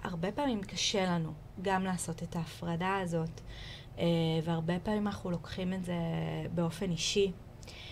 [0.04, 3.42] הרבה פעמים קשה לנו גם לעשות את ההפרדה הזאת,
[4.44, 5.98] והרבה פעמים אנחנו לוקחים את זה
[6.56, 7.32] באופן אישי,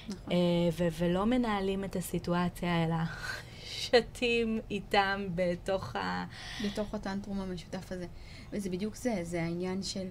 [0.10, 0.32] נכון.
[0.32, 0.38] אה,
[0.78, 2.96] ו- ולא מנהלים את הסיטואציה, אלא
[3.82, 6.26] שתים איתם בתוך ה...
[6.66, 8.08] בתוך הטנטרום המשותף הזה.
[8.52, 10.08] וזה בדיוק זה, זה העניין של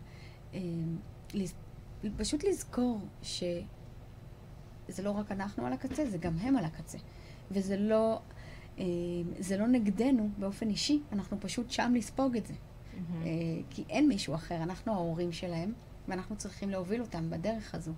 [0.54, 0.60] אה,
[1.34, 1.54] לז...
[2.16, 6.98] פשוט לזכור שזה לא רק אנחנו על הקצה, זה גם הם על הקצה.
[7.50, 8.20] וזה לא,
[8.78, 8.84] אה,
[9.38, 12.54] זה לא נגדנו באופן אישי, אנחנו פשוט שם לספוג את זה.
[12.54, 13.26] Mm-hmm.
[13.26, 13.30] אה,
[13.70, 15.72] כי אין מישהו אחר, אנחנו ההורים שלהם,
[16.08, 17.92] ואנחנו צריכים להוביל אותם בדרך הזו.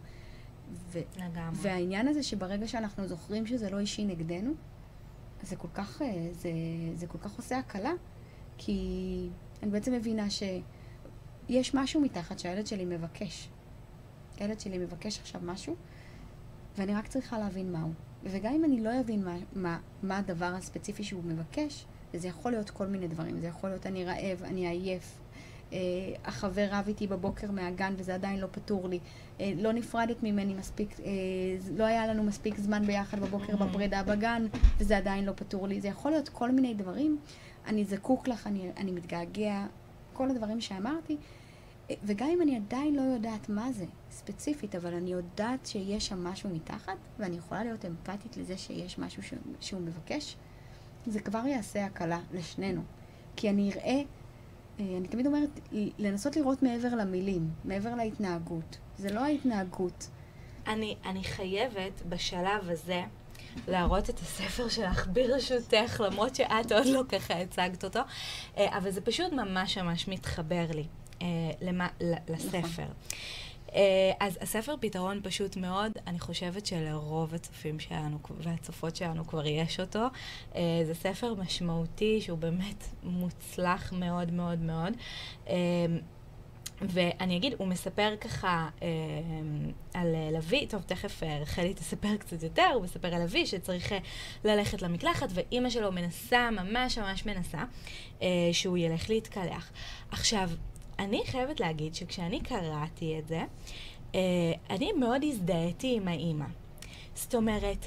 [0.74, 1.58] ו- לגמרי.
[1.62, 4.52] והעניין הזה שברגע שאנחנו זוכרים שזה לא אישי נגדנו,
[5.42, 6.50] זה כל כך, אה, זה,
[6.94, 7.92] זה כל כך עושה הקלה,
[8.58, 9.28] כי
[9.62, 13.48] אני בעצם מבינה שיש משהו מתחת שהילד שלי מבקש.
[14.38, 15.76] הילד שלי מבקש עכשיו משהו,
[16.78, 17.90] ואני רק צריכה להבין מהו.
[18.24, 22.70] וגם אם אני לא אבין מה, מה, מה הדבר הספציפי שהוא מבקש, וזה יכול להיות
[22.70, 25.18] כל מיני דברים, זה יכול להיות אני רעב, אני עייף,
[26.24, 28.98] החבר רב איתי בבוקר מהגן וזה עדיין לא פתור לי.
[29.40, 31.06] אה, לא נפרדת ממני מספיק, אה,
[31.76, 33.56] לא היה לנו מספיק זמן ביחד בבוקר.
[33.56, 34.46] בפרידה בגן
[34.78, 35.80] וזה עדיין לא פתור לי.
[35.80, 37.18] זה יכול להיות כל מיני דברים.
[37.66, 39.66] אני זקוק לך, אני, אני מתגעגע,
[40.12, 41.16] כל הדברים שאמרתי.
[42.04, 46.50] וגם אם אני עדיין לא יודעת מה זה ספציפית, אבל אני יודעת שיש שם משהו
[46.50, 49.34] מתחת, ואני יכולה להיות אמפתית לזה שיש משהו ש...
[49.60, 50.36] שהוא מבקש,
[51.06, 52.82] זה כבר יעשה הקלה לשנינו.
[53.36, 54.02] כי אני אראה אה,
[54.78, 55.60] אני תמיד אומרת,
[55.98, 58.78] לנסות לראות מעבר למילים, מעבר להתנהגות.
[58.98, 60.08] זה לא ההתנהגות.
[60.66, 63.02] אני, אני חייבת בשלב הזה
[63.68, 68.00] להראות את הספר שלך ברשותך, למרות שאת עוד לא ככה הצגת אותו,
[68.58, 70.84] אה, אבל זה פשוט ממש ממש מתחבר לי
[71.22, 71.26] אה,
[71.60, 71.88] למה,
[72.28, 72.58] לספר.
[72.58, 72.84] נכון.
[73.76, 79.80] אה, אז הספר פתרון פשוט מאוד, אני חושבת שלרוב הצופים שלנו והצופות שלנו כבר יש
[79.80, 80.06] אותו.
[80.54, 84.92] אה, זה ספר משמעותי שהוא באמת מוצלח מאוד מאוד מאוד.
[85.48, 85.54] אה,
[86.80, 88.88] ואני אגיד, הוא מספר ככה אה,
[89.94, 93.94] על לביא, טוב, תכף רחלי תספר קצת יותר, הוא מספר על לביא שצריך
[94.44, 97.58] ללכת למקלחת, ואימא שלו מנסה, ממש ממש מנסה,
[98.22, 99.70] אה, שהוא ילך להתקלח.
[100.10, 100.50] עכשיו,
[100.98, 103.42] אני חייבת להגיד שכשאני קראתי את זה,
[104.14, 104.20] אה,
[104.70, 106.46] אני מאוד הזדהיתי עם האימא.
[107.14, 107.86] זאת אומרת,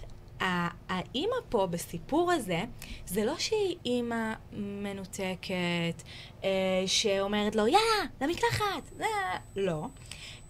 [0.90, 2.64] האימא פה בסיפור הזה,
[3.06, 6.04] זה לא שהיא אימא מנותקת,
[6.44, 6.50] אה,
[6.86, 8.92] שאומרת לו, יאללה, למקלחת,
[9.56, 9.88] לא.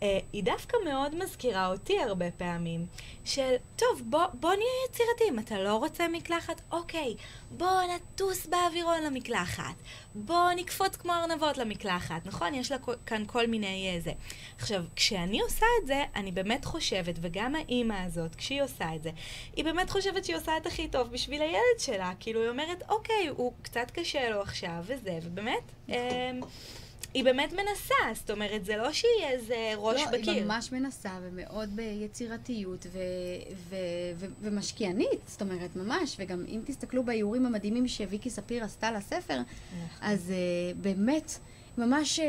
[0.03, 2.85] אה, היא דווקא מאוד מזכירה אותי הרבה פעמים,
[3.25, 6.61] של, טוב, בוא, בוא נהיה יצירתיים, אתה לא רוצה מקלחת?
[6.71, 7.15] אוקיי,
[7.51, 9.75] בוא נטוס באווירון למקלחת,
[10.15, 12.53] בוא נקפוץ כמו ארנבות למקלחת, נכון?
[12.53, 14.09] יש לה כאן כל מיני איזה.
[14.09, 14.15] אה,
[14.57, 19.09] עכשיו, כשאני עושה את זה, אני באמת חושבת, וגם האימא הזאת, כשהיא עושה את זה,
[19.55, 23.27] היא באמת חושבת שהיא עושה את הכי טוב בשביל הילד שלה, כאילו היא אומרת, אוקיי,
[23.27, 25.63] הוא קצת קשה לו עכשיו וזה, ובאמת...
[25.89, 26.31] אה,
[27.13, 30.33] היא באמת מנסה, זאת אומרת, זה לא שהיא איזה ראש לא, בקיר.
[30.33, 32.99] לא, היא ממש מנסה, ומאוד ביצירתיות, ו-
[33.69, 33.75] ו-
[34.15, 39.87] ו- ומשקיענית, זאת אומרת, ממש, וגם אם תסתכלו באיורים המדהימים שוויקי ספיר עשתה לספר, נכון.
[40.01, 41.31] אז uh, באמת,
[41.77, 42.23] ממש uh,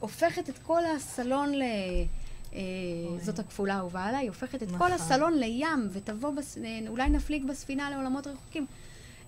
[0.00, 1.62] הופכת את כל הסלון ל...
[2.50, 2.54] Uh,
[3.22, 4.78] זאת הכפולה האהובה עליי, הופכת את נכון.
[4.78, 6.58] כל הסלון לים, ותבוא, בס...
[6.88, 8.66] אולי נפליג בספינה לעולמות רחוקים.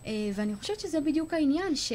[0.05, 1.93] Uh, ואני חושבת שזה בדיוק העניין, ש...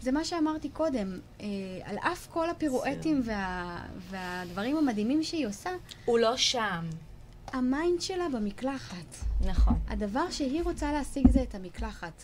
[0.00, 1.46] זה מה שאמרתי קודם, אה,
[1.84, 3.78] על אף כל הפירואטים וה,
[4.10, 5.70] והדברים המדהימים שהיא עושה.
[6.04, 6.84] הוא לא שם.
[7.52, 9.16] המיינד שלה במקלחת.
[9.46, 9.74] נכון.
[9.88, 12.22] הדבר שהיא רוצה להשיג זה את המקלחת.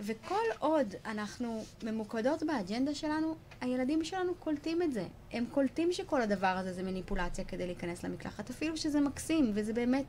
[0.00, 5.06] וכל עוד אנחנו ממוקדות באג'נדה שלנו, הילדים שלנו קולטים את זה.
[5.32, 10.06] הם קולטים שכל הדבר הזה זה מניפולציה כדי להיכנס למקלחת, אפילו שזה מקסים, וזה באמת...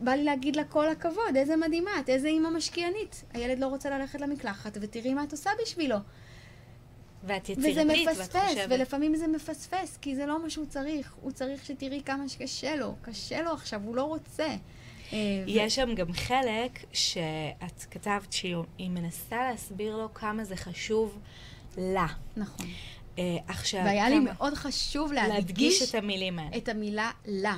[0.00, 3.24] בא לי להגיד לה כל הכבוד, איזה מדהימה את, איזה אימא משקיענית.
[3.32, 5.96] הילד לא רוצה ללכת למקלחת, ותראי מה את עושה בשבילו.
[7.24, 8.28] ואת יצירתית, ואת חושבת...
[8.30, 11.14] וזה מפספס, ולפעמים זה מפספס, כי זה לא מה שהוא צריך.
[11.20, 12.94] הוא צריך שתראי כמה שקשה לו.
[13.02, 14.46] קשה לו עכשיו, הוא לא רוצה.
[15.12, 21.18] אה, יש שם גם חלק שאת כתבת שהיא מנסה להסביר לו כמה זה חשוב
[21.78, 22.06] לה.
[22.36, 22.66] נכון.
[23.16, 24.14] Uh, עכשיו, והיה כמה...
[24.14, 25.34] לי מאוד חשוב להדגיש...
[25.34, 26.56] להדגיש את המילים האלה.
[26.56, 27.56] את המילה לה.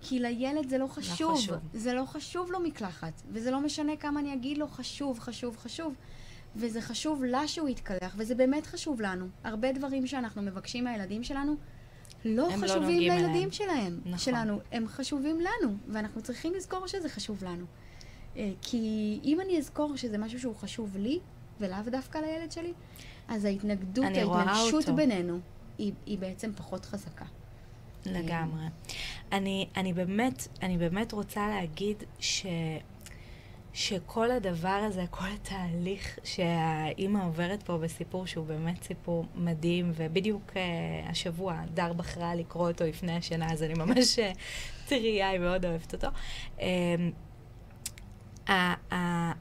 [0.00, 1.30] כי לילד זה לא חשוב.
[1.30, 1.56] לא חשוב.
[1.74, 3.22] זה לא חשוב לו מקלחת.
[3.32, 5.94] וזה לא משנה כמה אני אגיד לו חשוב, חשוב, חשוב.
[6.56, 9.28] וזה חשוב לה שהוא יתקלח, וזה באמת חשוב לנו.
[9.44, 11.56] הרבה דברים שאנחנו מבקשים מהילדים שלנו,
[12.24, 13.50] לא, לא חשובים לא לילדים אליהם.
[13.50, 14.18] שלהם, נכון.
[14.18, 17.64] שלנו, הם חשובים לנו, ואנחנו צריכים לזכור שזה חשוב לנו.
[18.36, 21.18] אה, כי אם אני אזכור שזה משהו שהוא חשוב לי,
[21.60, 22.72] ולאו דווקא לילד שלי,
[23.28, 25.40] אז ההתנגדות, ההתנגשות בינינו,
[25.78, 27.24] היא, היא בעצם פחות חזקה.
[28.12, 28.64] לגמרי.
[29.32, 32.46] אני, אני, באמת, אני באמת רוצה להגיד ש...
[33.72, 40.56] שכל הדבר הזה, כל התהליך שהאימא עוברת פה בסיפור שהוא באמת סיפור מדהים, ובדיוק uh,
[41.10, 44.32] השבוע דר בחרה לקרוא אותו לפני השנה, אז אני ממש אה,
[44.88, 46.08] טריה, היא מאוד אוהבת אותו.
[46.56, 46.60] Uh,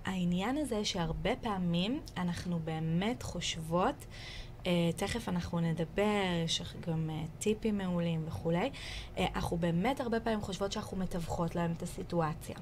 [0.06, 4.47] העניין הזה שהרבה פעמים אנחנו באמת חושבות Uh,
[4.96, 8.70] תכף אנחנו נדבר, יש גם uh, טיפים מעולים וכולי.
[9.16, 12.56] Uh, אנחנו באמת הרבה פעמים חושבות שאנחנו מתווכות להם את הסיטואציה.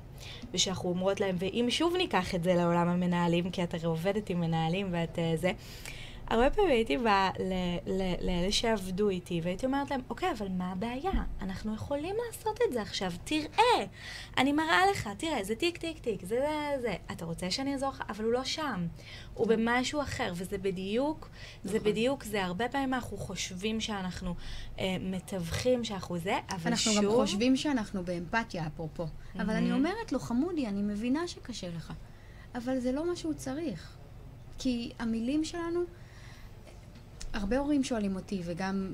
[0.54, 4.39] ושאנחנו אומרות להם, ואם שוב ניקח את זה לעולם המנהלים, כי את הרי עובדת עם
[4.39, 5.52] מנהלים ואת uh, זה,
[6.27, 7.31] הרבה פעמים הייתי באה
[8.21, 11.23] לאלה שעבדו איתי, והייתי אומרת להם, אוקיי, אבל מה הבעיה?
[11.41, 13.85] אנחנו יכולים לעשות את זה עכשיו, תראה.
[14.38, 16.95] אני מראה לך, תראה, זה טיק טיק טיק, זה זה זה.
[17.11, 18.03] אתה רוצה שאני אעזור לך?
[18.09, 18.88] אבל הוא לא שם.
[19.33, 21.29] הוא במשהו אחר, וזה בדיוק,
[21.63, 21.91] זה נכון.
[21.91, 24.35] בדיוק, זה הרבה פעמים אנחנו חושבים שאנחנו
[24.79, 26.95] אה, מתווכים, שאנחנו זה, אבל אנחנו שוב...
[26.95, 29.05] אנחנו גם חושבים שאנחנו באמפתיה, אפרופו.
[29.35, 31.93] אבל אני אומרת לו, חמודי, אני מבינה שקשה לך,
[32.55, 33.97] אבל זה לא מה שהוא צריך.
[34.57, 35.79] כי המילים שלנו...
[37.36, 38.93] הרבה הורים שואלים אותי, וגם,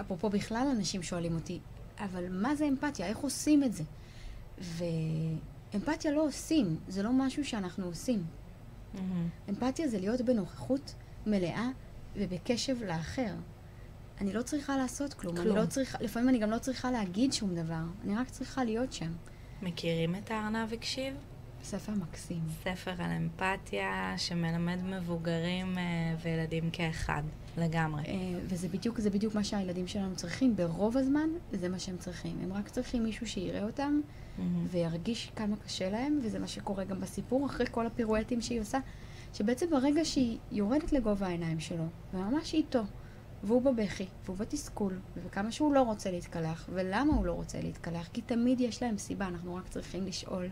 [0.00, 1.58] אפרופו בכלל אנשים שואלים אותי,
[1.98, 3.06] אבל מה זה אמפתיה?
[3.06, 3.84] איך עושים את זה?
[4.58, 8.24] ואמפתיה לא עושים, זה לא משהו שאנחנו עושים.
[8.94, 8.98] Mm-hmm.
[9.48, 10.94] אמפתיה זה להיות בנוכחות
[11.26, 11.68] מלאה
[12.16, 13.34] ובקשב לאחר.
[14.20, 15.36] אני לא צריכה לעשות כלום.
[15.36, 15.48] כלום.
[15.48, 18.92] אני לא צריכה, לפעמים אני גם לא צריכה להגיד שום דבר, אני רק צריכה להיות
[18.92, 19.12] שם.
[19.62, 21.14] מכירים את הארנב הקשיב?
[21.62, 22.42] ספר מקסים.
[22.62, 25.82] ספר על אמפתיה שמלמד מבוגרים אה,
[26.22, 27.22] וילדים כאחד,
[27.58, 28.02] לגמרי.
[28.06, 30.56] אה, וזה בדיוק, זה בדיוק מה שהילדים שלנו צריכים.
[30.56, 32.38] ברוב הזמן זה מה שהם צריכים.
[32.42, 34.42] הם רק צריכים מישהו שיראה אותם mm-hmm.
[34.70, 38.78] וירגיש כמה קשה להם, וזה מה שקורה גם בסיפור, אחרי כל הפירואטים שהיא עושה,
[39.34, 42.82] שבעצם ברגע שהיא יורדת לגובה העיניים שלו, וממש איתו,
[43.44, 48.20] והוא בבכי, והוא בתסכול, וכמה שהוא לא רוצה להתקלח, ולמה הוא לא רוצה להתקלח, כי
[48.20, 50.48] תמיד יש להם סיבה, אנחנו רק צריכים לשאול.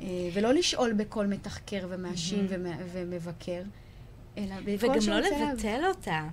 [0.00, 2.82] אה, ולא לשאול בקול מתחקר ומאשים mm-hmm.
[2.92, 3.62] ומבקר,
[4.38, 5.84] אלא בקול וגם לא לבטל.
[5.88, 6.28] אותה.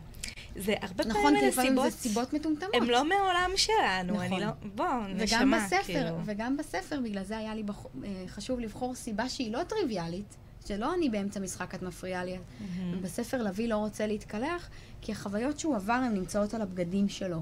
[0.56, 1.70] זה הרבה נכון, פעמים אלה סיבות...
[1.70, 2.76] נכון, זה סיבות מטומטמות.
[2.76, 4.26] הם לא מעולם שלנו, נכון.
[4.26, 4.48] אני לא...
[4.76, 6.18] בוא, נשמה, בספר, כאילו.
[6.26, 7.86] וגם בספר, בגלל זה היה לי בח...
[8.04, 10.36] אה, חשוב לבחור סיבה שהיא לא טריוויאלית,
[10.68, 12.36] שלא אני באמצע משחק, את מפריעה לי.
[12.36, 12.96] Mm-hmm.
[13.02, 14.70] בספר לביא לא רוצה להתקלח,
[15.02, 17.42] כי החוויות שהוא עבר, הן נמצאות על הבגדים שלו.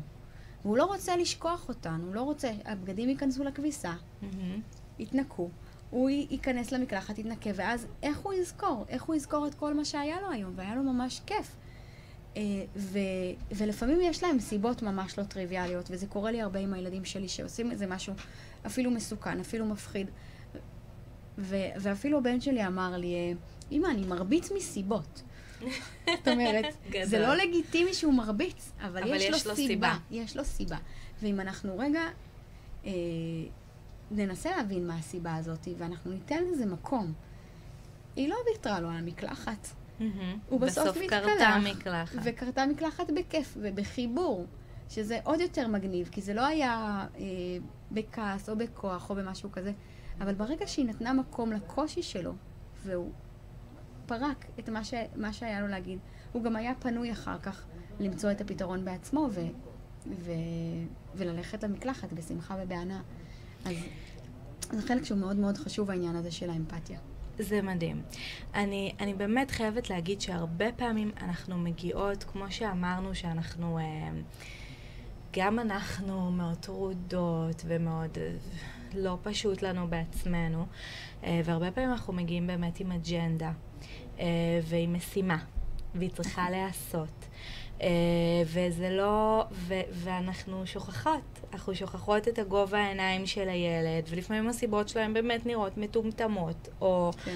[0.61, 2.51] והוא לא רוצה לשכוח אותן, הוא לא רוצה...
[2.65, 4.35] הבגדים ייכנסו לכביסה, mm-hmm.
[4.99, 5.49] יתנקו.
[5.91, 8.85] הוא ייכנס למקלחת, יתנקה, ואז איך הוא יזכור?
[8.89, 10.53] איך הוא יזכור את כל מה שהיה לו היום?
[10.55, 11.55] והיה לו ממש כיף.
[12.37, 12.41] אה,
[12.75, 12.99] ו,
[13.51, 17.71] ולפעמים יש להם סיבות ממש לא טריוויאליות, וזה קורה לי הרבה עם הילדים שלי שעושים
[17.71, 18.13] איזה משהו
[18.65, 20.09] אפילו מסוכן, אפילו מפחיד.
[21.37, 23.35] ו, ואפילו הבן שלי אמר לי,
[23.71, 25.21] אמא, אני מרביץ מסיבות.
[26.05, 26.65] זאת אומרת,
[27.03, 29.95] זה לא לגיטימי שהוא מרביץ, אבל, אבל יש, יש לו, לו סיבה.
[30.07, 30.23] סיבה.
[30.23, 30.77] יש לו סיבה.
[31.21, 32.01] ואם אנחנו רגע
[32.85, 32.91] אה,
[34.11, 37.13] ננסה להבין מה הסיבה הזאת, ואנחנו ניתן לזה מקום.
[38.15, 39.67] היא לא ויתרה לו על המקלחת.
[39.67, 40.03] Mm-hmm.
[40.49, 41.23] הוא בסוף מתקלח.
[41.23, 42.19] בסוף קרתה מקלחת.
[42.23, 44.45] וקרתה מקלחת בכיף ובחיבור,
[44.89, 47.25] שזה עוד יותר מגניב, כי זה לא היה אה,
[47.91, 49.71] בכעס או בכוח או במשהו כזה,
[50.21, 52.33] אבל ברגע שהיא נתנה מקום לקושי שלו,
[52.83, 53.11] והוא
[54.05, 55.99] פרק את מה, ש, מה שהיה לו להגיד,
[56.31, 57.65] הוא גם היה פנוי אחר כך
[57.99, 59.41] למצוא את הפתרון בעצמו ו,
[60.07, 60.31] ו,
[61.15, 62.99] וללכת למקלחת בשמחה ובהנאה.
[63.65, 63.75] אז
[64.71, 66.99] זה חלק שהוא מאוד מאוד חשוב, העניין הזה של האמפתיה.
[67.39, 68.01] זה מדהים.
[68.55, 73.77] אני, אני באמת חייבת להגיד שהרבה פעמים אנחנו מגיעות, כמו שאמרנו, שאנחנו...
[73.77, 74.09] אה,
[75.33, 78.31] גם אנחנו מאוד טרודות ומאוד אה,
[78.95, 80.65] לא פשוט לנו בעצמנו,
[81.23, 83.51] אה, והרבה פעמים אנחנו מגיעים באמת עם אג'נדה
[84.63, 85.37] ועם משימה,
[85.95, 87.25] והיא צריכה להיעשות.
[88.45, 95.13] וזה לא, ו, ואנחנו שוכחות, אנחנו שוכחות את הגובה העיניים של הילד, ולפעמים הסיבות שלהם
[95.13, 97.35] באמת נראות מטומטמות, או כן.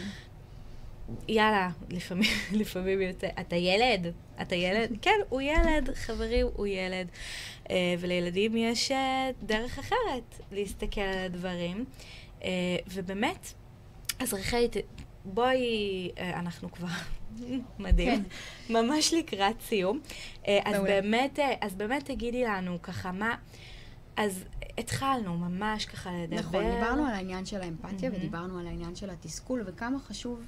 [1.28, 2.30] יאללה, לפעמים,
[2.62, 7.08] לפעמים יוצא, אתה ילד, אתה ילד, כן, הוא ילד, חברים, הוא ילד.
[7.64, 8.96] Uh, ולילדים יש uh,
[9.44, 11.86] דרך אחרת להסתכל על הדברים.
[12.88, 13.54] ובאמת,
[14.20, 14.68] אז רחלי,
[15.26, 16.88] בואי, uh, אנחנו כבר
[17.80, 18.74] מדהים, כן.
[18.74, 20.00] ממש לקראת סיום.
[20.44, 23.36] Uh, אז, באמת, uh, אז באמת תגידי לנו ככה, מה...
[24.18, 24.44] אז
[24.78, 26.40] התחלנו ממש ככה לדבר.
[26.40, 28.16] נכון, דיברנו על העניין של האמפתיה mm-hmm.
[28.16, 30.40] ודיברנו על העניין של התסכול, וכמה חשוב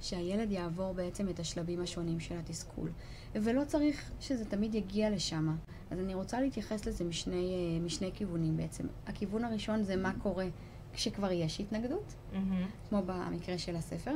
[0.00, 2.88] שהילד יעבור בעצם את השלבים השונים של התסכול.
[3.34, 5.56] ולא צריך שזה תמיד יגיע לשם.
[5.90, 8.86] אז אני רוצה להתייחס לזה משני, אה, משני כיוונים בעצם.
[9.06, 10.46] הכיוון הראשון זה מה קורה
[10.94, 12.88] כשכבר יש התנגדות, mm-hmm.
[12.88, 14.14] כמו במקרה של הספר,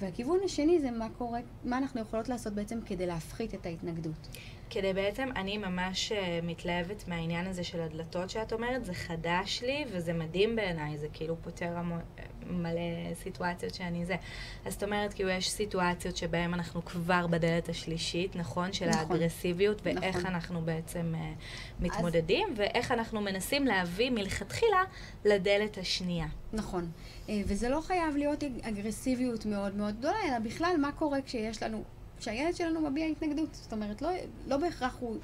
[0.00, 4.28] והכיוון השני זה מה קורה, מה אנחנו יכולות לעשות בעצם כדי להפחית את ההתנגדות.
[4.70, 9.84] כדי בעצם, אני ממש uh, מתלהבת מהעניין הזה של הדלתות שאת אומרת, זה חדש לי
[9.92, 12.00] וזה מדהים בעיניי, זה כאילו פותר המון,
[12.46, 14.16] מלא סיטואציות שאני זה.
[14.64, 18.72] אז זאת אומרת, כאילו יש סיטואציות שבהן אנחנו כבר בדלת השלישית, נכון?
[18.72, 19.00] של נכון.
[19.00, 20.26] האגרסיביות, ואיך נכון.
[20.26, 22.58] אנחנו בעצם uh, מתמודדים, אז...
[22.58, 24.84] ואיך אנחנו מנסים להביא מלכתחילה
[25.24, 26.26] לדלת השנייה.
[26.52, 26.90] נכון.
[27.28, 31.84] אה, וזה לא חייב להיות אגרסיביות מאוד מאוד גדולה, אלא בכלל מה קורה כשיש לנו,
[32.20, 33.54] כשהילד שלנו מביע התנגדות.
[33.54, 34.10] זאת אומרת, לא,
[34.46, 35.16] לא בהכרח הוא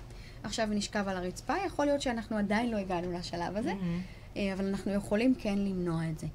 [0.43, 4.39] עכשיו נשכב על הרצפה, יכול להיות שאנחנו עדיין לא הגענו לשלב הזה, mm-hmm.
[4.55, 6.27] אבל אנחנו יכולים כן למנוע את זה.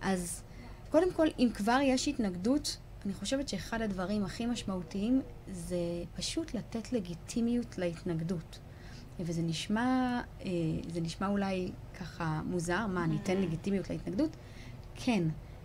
[0.00, 0.42] אז
[0.90, 5.76] קודם כל, אם כבר יש התנגדות, אני חושבת שאחד הדברים הכי משמעותיים זה
[6.16, 8.58] פשוט לתת לגיטימיות להתנגדות.
[9.20, 10.50] וזה נשמע, אה,
[10.92, 14.36] זה נשמע אולי ככה מוזר, מה, אני אתן לגיטימיות להתנגדות?
[14.94, 15.22] כן.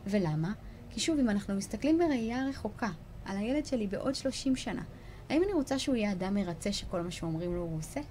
[0.07, 0.53] ולמה?
[0.89, 2.89] כי שוב, אם אנחנו מסתכלים בראייה רחוקה
[3.25, 4.83] על הילד שלי בעוד 30 שנה,
[5.29, 8.01] האם אני רוצה שהוא יהיה אדם מרצה שכל מה שאומרים לו הוא עושה?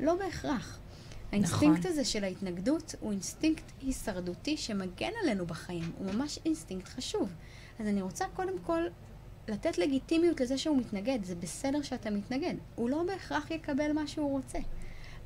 [0.00, 0.78] לא בהכרח.
[1.32, 1.92] האינסטינקט נכון.
[1.92, 5.92] הזה של ההתנגדות הוא אינסטינקט הישרדותי שמגן עלינו בחיים.
[5.98, 7.32] הוא ממש אינסטינקט חשוב.
[7.80, 8.82] אז אני רוצה קודם כל
[9.48, 11.18] לתת לגיטימיות לזה שהוא מתנגד.
[11.24, 12.54] זה בסדר שאתה מתנגד.
[12.74, 14.58] הוא לא בהכרח יקבל מה שהוא רוצה.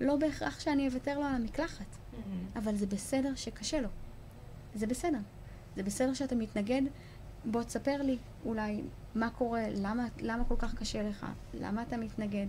[0.01, 1.85] לא בהכרח שאני אוותר לו על המקלחת.
[1.85, 2.59] Mm-hmm.
[2.59, 3.89] אבל זה בסדר שקשה לו.
[4.75, 5.19] זה בסדר.
[5.77, 6.83] זה בסדר שאתה מתנגד.
[7.45, 8.83] בוא תספר לי אולי
[9.15, 12.47] מה קורה, למה, למה כל כך קשה לך, למה אתה מתנגד.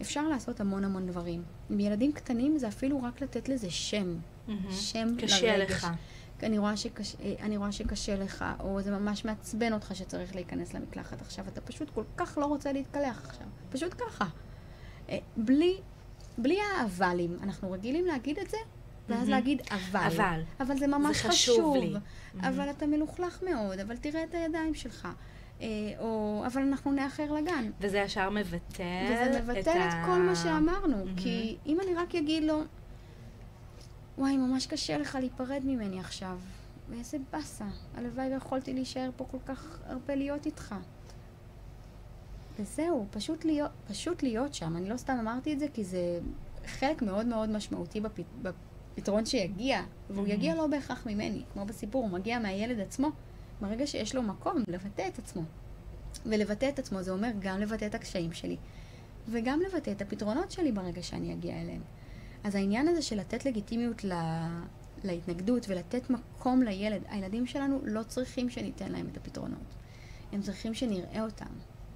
[0.00, 1.42] אפשר לעשות המון המון דברים.
[1.70, 4.16] עם ילדים קטנים זה אפילו רק לתת לזה שם.
[4.48, 4.52] Mm-hmm.
[4.70, 5.70] שם קשה לרגש.
[5.70, 5.86] לך.
[6.42, 10.74] אני רואה, שקש, אה, אני רואה שקשה לך, או זה ממש מעצבן אותך שצריך להיכנס
[10.74, 13.46] למקלחת עכשיו, אתה פשוט כל כך לא רוצה להתקלח עכשיו.
[13.70, 14.24] פשוט ככה.
[15.08, 15.76] אה, בלי,
[16.38, 17.36] בלי האבלים.
[17.42, 18.56] אנחנו רגילים להגיד את זה,
[19.08, 19.30] ואז mm-hmm.
[19.30, 20.00] להגיד אבל.
[20.06, 20.40] אבל.
[20.60, 21.56] אבל זה ממש זה חשוב.
[21.56, 21.94] חשוב לי.
[21.94, 22.48] Mm-hmm.
[22.48, 25.08] אבל אתה מלוכלך מאוד, אבל תראה את הידיים שלך.
[25.60, 25.66] אה,
[25.98, 27.70] או, אבל אנחנו נאחר לגן.
[27.80, 31.04] וזה ישר מבטל וזה מבטל את, את כל מה שאמרנו.
[31.04, 31.20] Mm-hmm.
[31.20, 32.62] כי אם אני רק אגיד לו,
[34.18, 36.38] וואי, ממש קשה לך להיפרד ממני עכשיו.
[36.88, 37.64] ואיזה באסה.
[37.94, 40.74] הלוואי ויכולתי להישאר פה כל כך הרבה להיות איתך.
[42.58, 44.76] וזהו, פשוט להיות, פשוט להיות שם.
[44.76, 46.18] אני לא סתם אמרתי את זה, כי זה
[46.66, 48.20] חלק מאוד מאוד משמעותי בפ...
[48.94, 50.30] בפתרון שיגיע, והוא mm-hmm.
[50.30, 51.42] יגיע לא בהכרח ממני.
[51.52, 53.10] כמו בסיפור, הוא מגיע מהילד עצמו.
[53.60, 55.42] ברגע שיש לו מקום לבטא את עצמו.
[56.26, 58.56] ולבטא את עצמו זה אומר גם לבטא את הקשיים שלי,
[59.28, 61.82] וגם לבטא את הפתרונות שלי ברגע שאני אגיע אליהם.
[62.44, 64.48] אז העניין הזה של לתת לגיטימיות לה...
[65.04, 69.74] להתנגדות ולתת מקום לילד, הילדים שלנו לא צריכים שניתן להם את הפתרונות.
[70.32, 71.46] הם צריכים שנראה אותם.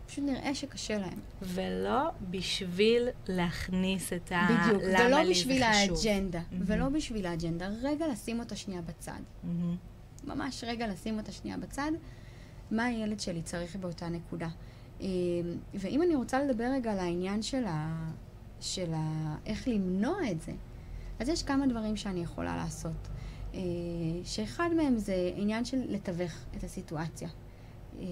[0.09, 1.21] פשוט נראה שקשה להם.
[1.43, 4.49] ולא בשביל להכניס את ה...
[4.51, 6.41] בדיוק, ולא בשביל האג'נדה.
[6.41, 6.55] Mm-hmm.
[6.67, 7.69] ולא בשביל האג'נדה.
[7.83, 9.21] רגע לשים אותה שנייה בצד.
[9.45, 10.27] Mm-hmm.
[10.27, 11.91] ממש רגע לשים אותה שנייה בצד,
[12.71, 14.49] מה הילד שלי צריך באותה נקודה.
[15.01, 15.07] אה,
[15.75, 18.11] ואם אני רוצה לדבר רגע על העניין של, ה,
[18.61, 20.53] של ה, איך למנוע את זה,
[21.19, 23.09] אז יש כמה דברים שאני יכולה לעשות.
[23.55, 23.61] אה,
[24.25, 27.29] שאחד מהם זה עניין של לתווך את הסיטואציה,
[27.99, 28.05] אה,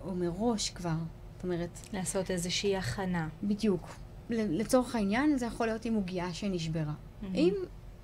[0.00, 0.96] או מראש כבר,
[1.44, 1.78] אומרת...
[1.92, 3.28] לעשות איזושהי הכנה.
[3.42, 3.88] בדיוק.
[4.30, 6.92] לצורך העניין, זה יכול להיות עם עוגייה שנשברה.
[6.92, 7.26] Mm-hmm.
[7.34, 7.54] אם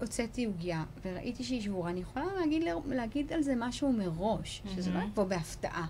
[0.01, 4.71] הוצאתי עוגיה וראיתי שהיא שבורה, אני יכולה להגיד, להגיד על זה משהו מראש, mm-hmm.
[4.77, 5.87] שזה לא יבוא בהפתעה.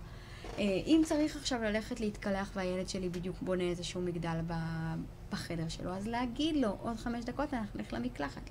[0.59, 4.40] אה, אם צריך עכשיו ללכת להתקלח והילד שלי בדיוק בונה איזשהו מגדל
[5.32, 8.51] בחדר שלו, אז להגיד לו, עוד חמש דקות אנחנו נלך למקלחת.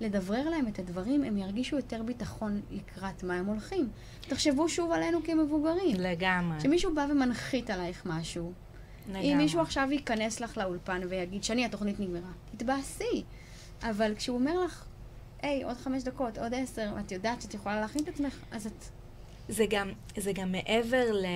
[0.00, 3.88] לדברר להם את הדברים, הם ירגישו יותר ביטחון לקראת מה הם הולכים.
[4.20, 5.96] תחשבו שוב עלינו כמבוגרים.
[5.98, 6.60] לגמרי.
[6.60, 8.52] שמישהו בא ומנחית עלייך משהו.
[9.08, 9.32] לגמרי.
[9.32, 13.22] אם מישהו עכשיו ייכנס לך לאולפן ויגיד, שני, התוכנית נגמרה, תתבאסי.
[13.82, 14.84] אבל כשהוא אומר לך,
[15.42, 18.84] היי, עוד חמש דקות, עוד עשר, ואת יודעת שאת יכולה להכין את עצמך, אז את...
[19.48, 21.26] זה גם, זה גם מעבר ל...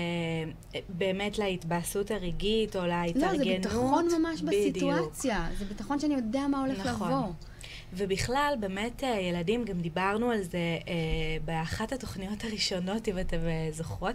[0.88, 3.38] באמת להתבאסות הרגעית או להתארגנות.
[3.38, 4.74] לא, זה ביטחון ממש בדיוק.
[4.74, 5.48] בסיטואציה.
[5.58, 7.08] זה ביטחון שאני יודע מה הולך נכון.
[7.08, 7.32] לבוא.
[7.92, 10.58] ובכלל, באמת, אה, ילדים, גם דיברנו על זה
[10.88, 10.94] אה,
[11.44, 14.14] באחת התוכניות הראשונות, אם אתם אה, זוכרות,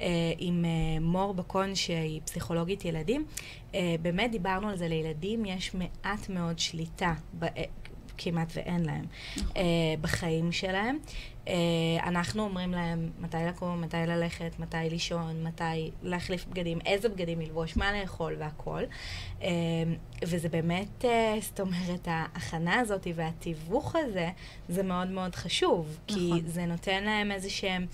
[0.00, 0.06] אה,
[0.38, 3.24] עם אה, מור בקון, שהיא פסיכולוגית ילדים.
[3.74, 7.14] אה, באמת דיברנו על זה, לילדים יש מעט מאוד שליטה.
[7.38, 7.64] ב, אה,
[8.18, 9.04] כמעט ואין להם
[9.36, 9.52] נכון.
[9.56, 9.62] אה,
[10.00, 10.98] בחיים שלהם.
[11.48, 11.54] אה,
[12.08, 17.76] אנחנו אומרים להם מתי לקום, מתי ללכת, מתי לישון, מתי להחליף בגדים, איזה בגדים ללבוש,
[17.76, 18.82] מה לאכול והכול.
[19.42, 19.48] אה,
[20.22, 24.30] וזה באמת, אה, זאת אומרת, ההכנה הזאת והתיווך הזה,
[24.68, 25.98] זה מאוד מאוד חשוב.
[26.10, 26.40] נכון.
[26.40, 27.86] כי זה נותן להם איזה שהם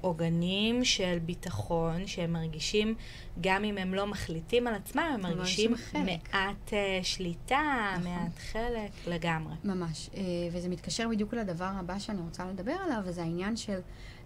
[0.00, 2.94] עוגנים של ביטחון, שהם מרגישים,
[3.40, 6.72] גם אם הם לא מחליטים על עצמם, הם מרגישים מעט
[7.02, 8.12] שליטה, נכון.
[8.12, 9.54] מעט חלק, לגמרי.
[9.64, 10.10] ממש.
[10.52, 13.80] וזה מתקשר בדיוק לדבר הבא שאני רוצה לדבר עליו, וזה העניין של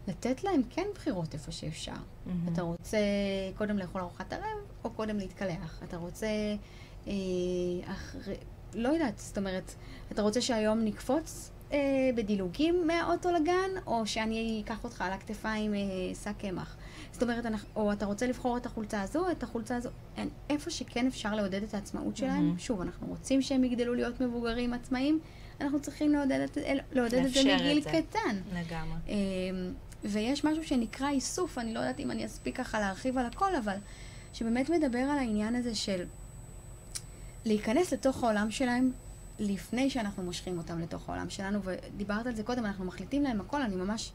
[0.09, 1.92] לתת להם כן בחירות איפה שאפשר.
[1.92, 2.52] Mm-hmm.
[2.52, 2.98] אתה רוצה
[3.57, 5.80] קודם לאכול ארוחת ערב, או קודם להתקלח.
[5.84, 6.26] אתה רוצה...
[7.07, 7.12] אה,
[7.84, 8.34] אחרי,
[8.74, 9.74] לא יודעת, זאת אומרת,
[10.12, 15.80] אתה רוצה שהיום נקפוץ אה, בדילוגים מהאוטו לגן, או שאני אקח אותך על הכתפיים אה,
[16.22, 16.76] שק קמח.
[17.12, 17.44] זאת אומרת,
[17.76, 19.90] או אתה רוצה לבחור את החולצה הזו, את החולצה הזו.
[20.16, 22.61] אין, איפה שכן אפשר לעודד את העצמאות שלהם, mm-hmm.
[22.61, 25.20] שוב, אנחנו רוצים שהם יגדלו להיות מבוגרים עצמאיים,
[25.64, 26.58] אנחנו צריכים לעודד את,
[26.92, 27.90] לעודד את זה מגיל זה.
[27.90, 28.36] קטן.
[28.54, 28.98] לגמרי.
[29.08, 29.72] אמ,
[30.04, 33.76] ויש משהו שנקרא איסוף, אני לא יודעת אם אני אספיק ככה להרחיב על הכל, אבל
[34.32, 36.04] שבאמת מדבר על העניין הזה של
[37.44, 38.92] להיכנס לתוך העולם שלהם
[39.38, 43.62] לפני שאנחנו מושכים אותם לתוך העולם שלנו, ודיברת על זה קודם, אנחנו מחליטים להם הכל,
[43.62, 44.12] אני ממש...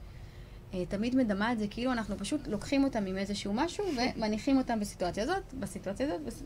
[0.73, 4.79] אה, תמיד מדמה את זה כאילו אנחנו פשוט לוקחים אותם עם איזשהו משהו ומניחים אותם
[4.79, 6.43] בסיטואציה הזאת, בסיטואציה הזאת, בס...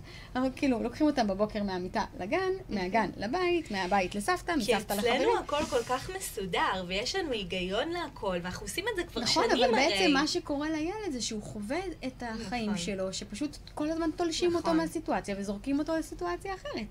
[0.55, 5.01] כאילו לוקחים אותם בבוקר מהמיטה לגן, מהגן לבית, מהבית לסבתא, מסבתא לחברים.
[5.01, 9.21] כי אצלנו הכל כל כך מסודר, ויש לנו היגיון להכל, ואנחנו עושים את זה כבר
[9.21, 9.71] נכון, שנים הרי.
[9.71, 12.77] נכון, אבל בעצם מה שקורה לילד זה שהוא חווה את החיים נכון.
[12.77, 14.61] שלו, שפשוט כל הזמן תולשים נכון.
[14.61, 16.87] אותו מהסיטואציה וזורקים אותו לסיטואציה אחרת.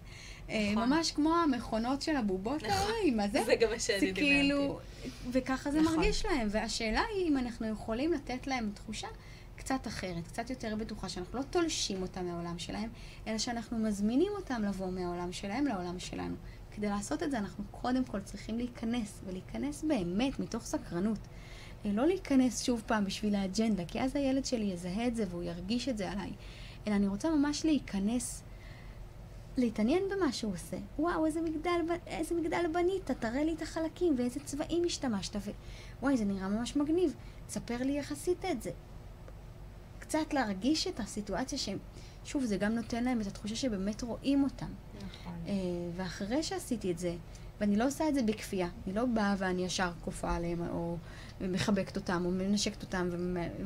[0.51, 0.89] אה, נכון.
[0.89, 2.71] ממש כמו המכונות של הבובות נכון.
[2.71, 3.45] האלה, עם הזה.
[3.45, 4.21] זה גם מה שאני דיברתי.
[4.21, 4.79] כאילו,
[5.33, 5.97] וככה זה נכון.
[5.97, 6.49] מרגיש להם.
[6.51, 9.09] והשאלה היא אם אנחנו יכולים לתת להם תחושה
[9.57, 12.91] קצת אחרת, קצת יותר בטוחה, שאנחנו לא תולשים אותם מהעולם שלהם,
[13.27, 16.35] אלא שאנחנו מזמינים אותם לבוא מהעולם שלהם לעולם שלנו.
[16.71, 21.19] כדי לעשות את זה אנחנו קודם כל צריכים להיכנס, ולהיכנס באמת מתוך סקרנות.
[21.85, 25.43] אה, לא להיכנס שוב פעם בשביל האג'נדה, כי אז הילד שלי יזהה את זה והוא
[25.43, 26.31] ירגיש את זה עליי.
[26.87, 28.43] אלא אני רוצה ממש להיכנס
[29.57, 30.77] להתעניין במה שהוא עושה.
[30.99, 35.37] וואו, איזה מגדל, איזה מגדל בנית, תראה לי את החלקים ואיזה צבעים השתמשת.
[36.03, 37.15] וואי, זה נראה ממש מגניב.
[37.47, 38.71] תספר לי איך עשית את זה.
[39.99, 41.79] קצת להרגיש את הסיטואציה שהם...
[42.25, 44.71] שוב, זה גם נותן להם את התחושה שבאמת רואים אותם.
[44.97, 45.33] נכון.
[45.47, 45.49] Uh,
[45.97, 47.15] ואחרי שעשיתי את זה,
[47.61, 50.97] ואני לא עושה את זה בכפייה, אני לא באה ואני ישר כופה עליהם, או
[51.41, 53.09] מחבקת אותם, או מנשקת אותם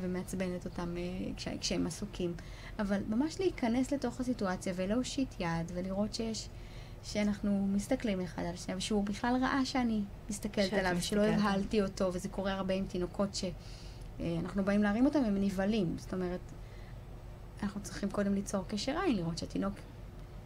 [0.00, 0.94] ומעצבנת אותם
[1.36, 2.34] כש, כשהם עסוקים.
[2.78, 6.48] אבל ממש להיכנס לתוך הסיטואציה ולהושיט יד ולראות שיש,
[7.02, 12.28] שאנחנו מסתכלים אחד על שנייה, ושהוא בכלל ראה שאני מסתכלת עליו, שלא הבהלתי אותו, וזה
[12.28, 15.94] קורה הרבה עם תינוקות שאנחנו באים להרים אותם, הם נבהלים.
[15.98, 16.40] זאת אומרת,
[17.62, 19.74] אנחנו צריכים קודם ליצור קשר עין, לראות שהתינוק,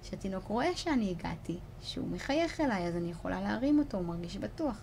[0.03, 4.81] שהתינוק רואה שאני הגעתי, שהוא מחייך אליי, אז אני יכולה להרים אותו, הוא מרגיש בטוח.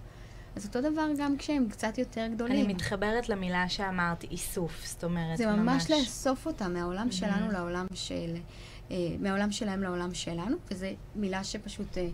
[0.57, 2.65] אז אותו דבר גם כשהם קצת יותר גדולים.
[2.65, 5.55] אני מתחברת למילה שאמרת, איסוף, זאת אומרת, זה ממש...
[5.57, 8.35] זה ממש לאסוף אותם מהעולם שלנו לעולם של...
[8.91, 10.85] אה, מהעולם שלהם לעולם שלנו, וזו
[11.15, 11.97] מילה שפשוט...
[11.97, 12.07] אה,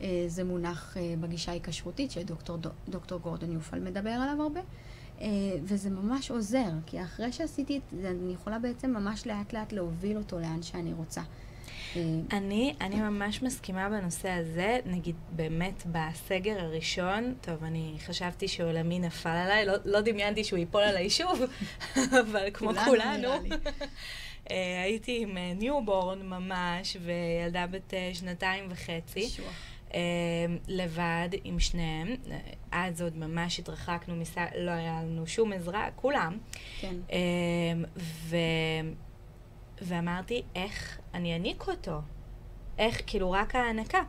[0.00, 4.60] אה, זה מונח בגישה ההיקשרותית שדוקטור גורדון יופל מדבר עליו הרבה,
[5.64, 10.16] וזה ממש עוזר, כי אחרי שעשיתי את זה, אני יכולה בעצם ממש לאט לאט להוביל
[10.16, 11.22] אותו לאן שאני רוצה.
[12.32, 19.28] אני, אני ממש מסכימה בנושא הזה, נגיד באמת בסגר הראשון, טוב, אני חשבתי שעולמי נפל
[19.28, 21.40] עליי, לא, לא דמיינתי שהוא ייפול עליי שוב,
[22.20, 23.28] אבל כמו כולנו.
[24.50, 29.28] אה, הייתי עם newborn אה, ממש, וילדה בת אה, שנתיים וחצי.
[30.68, 32.08] לבד עם שניהם.
[32.72, 34.34] אז עוד ממש התרחקנו, מס...
[34.58, 36.38] לא היה לנו שום עזרה, כולם.
[36.80, 36.94] כן.
[37.96, 38.36] ו...
[39.82, 42.00] ואמרתי, איך אני אעניק אותו?
[42.78, 44.02] איך, כאילו, רק ההענקה.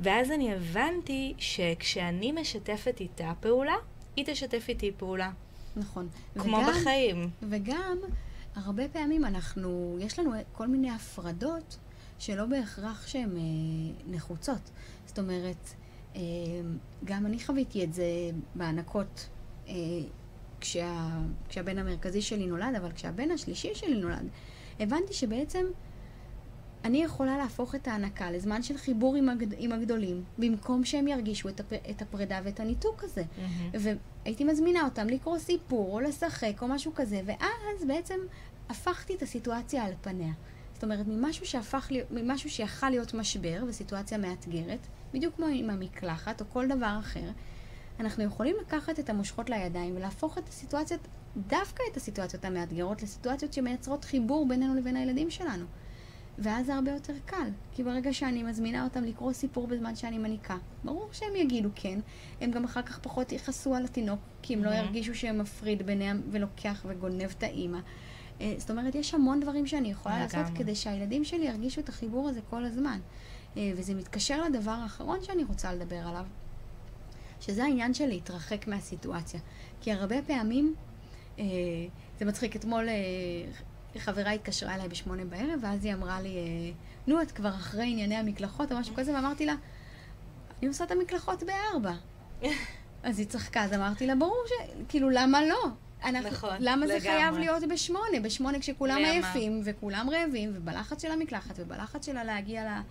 [0.00, 3.74] ואז אני הבנתי שכשאני משתפת איתה פעולה,
[4.16, 5.30] היא תשתף איתי פעולה.
[5.76, 6.08] נכון.
[6.38, 7.30] כמו וגם, בחיים.
[7.50, 7.98] וגם,
[8.54, 11.78] הרבה פעמים אנחנו, יש לנו כל מיני הפרדות
[12.18, 13.42] שלא בהכרח שהן אה,
[14.06, 14.70] נחוצות.
[15.06, 15.74] זאת אומרת,
[16.16, 16.20] אה,
[17.04, 18.04] גם אני חוויתי את זה
[18.54, 19.28] בהענקות
[19.68, 19.74] אה,
[20.60, 21.08] כשה,
[21.48, 24.28] כשהבן המרכזי שלי נולד, אבל כשהבן השלישי שלי נולד,
[24.80, 25.66] הבנתי שבעצם
[26.84, 29.54] אני יכולה להפוך את ההנקה לזמן של חיבור עם, הגד...
[29.58, 31.72] עם הגדולים, במקום שהם ירגישו את, הפ...
[31.90, 33.22] את הפרידה ואת הניתוק הזה.
[33.22, 33.76] Mm-hmm.
[34.24, 38.18] והייתי מזמינה אותם לקרוא סיפור, או לשחק, או משהו כזה, ואז בעצם
[38.68, 40.32] הפכתי את הסיטואציה על פניה.
[40.74, 46.40] זאת אומרת, ממשהו שהפך להיות, ממשהו שיכל להיות משבר וסיטואציה מאתגרת, בדיוק כמו עם המקלחת
[46.40, 47.30] או כל דבר אחר,
[48.00, 51.00] אנחנו יכולים לקחת את המושכות לידיים ולהפוך את הסיטואציות,
[51.36, 55.66] דווקא את הסיטואציות המאתגרות, לסיטואציות שמייצרות חיבור בינינו לבין הילדים שלנו.
[56.38, 60.56] ואז זה הרבה יותר קל, כי ברגע שאני מזמינה אותם לקרוא סיפור בזמן שאני מניקה,
[60.84, 61.98] ברור שהם יגידו כן,
[62.40, 64.64] הם גם אחר כך פחות יכעסו על התינוק, כי הם mm-hmm.
[64.64, 67.78] לא ירגישו שהם מפריד ביניהם ולוקח וגונב את האימא.
[68.40, 72.28] אה, זאת אומרת, יש המון דברים שאני יכולה לעשות כדי שהילדים שלי ירגישו את החיבור
[72.28, 72.98] הזה כל הזמן.
[73.56, 76.24] אה, וזה מתקשר לדבר האחרון שאני רוצה לדבר עליו,
[77.40, 79.40] שזה העניין של להתרחק מהסיטואציה.
[79.80, 80.74] כי הרבה פעמים,
[81.38, 81.44] אה,
[82.18, 82.88] זה מצחיק, אתמול
[83.98, 86.36] חברה התקשרה אליי בשמונה בערב, ואז היא אמרה לי,
[87.06, 89.54] נו, את כבר אחרי ענייני המקלחות או משהו כזה, ואמרתי לה,
[90.58, 91.92] אני עושה את המקלחות בארבע.
[93.02, 94.52] אז היא צחקה, אז אמרתי לה, ברור ש...
[94.88, 95.68] כאילו, למה לא?
[96.04, 97.00] אנחנו, נכון, למה לגמרי.
[97.00, 98.20] זה חייב להיות בשמונה?
[98.22, 98.96] בשמונה כשכולם?
[98.96, 102.82] עייפים וכולם רעבים, ובלחץ של המקלחת ובלחץ שלה להגיע לה,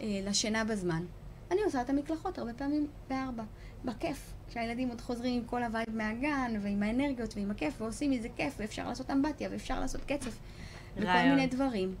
[0.00, 1.04] אה, לשינה בזמן.
[1.50, 3.42] אני עושה את המקלחות הרבה פעמים בארבע,
[3.84, 4.33] בכיף.
[4.48, 8.54] כשהילדים עוד חוזרים עם כל ה vibe מהגן, ועם האנרגיות ועם הכיף, ועושים מזה כיף,
[8.58, 10.38] ואפשר לעשות אמבטיה, ואפשר לעשות קצף,
[10.96, 11.94] וכל מיני דברים.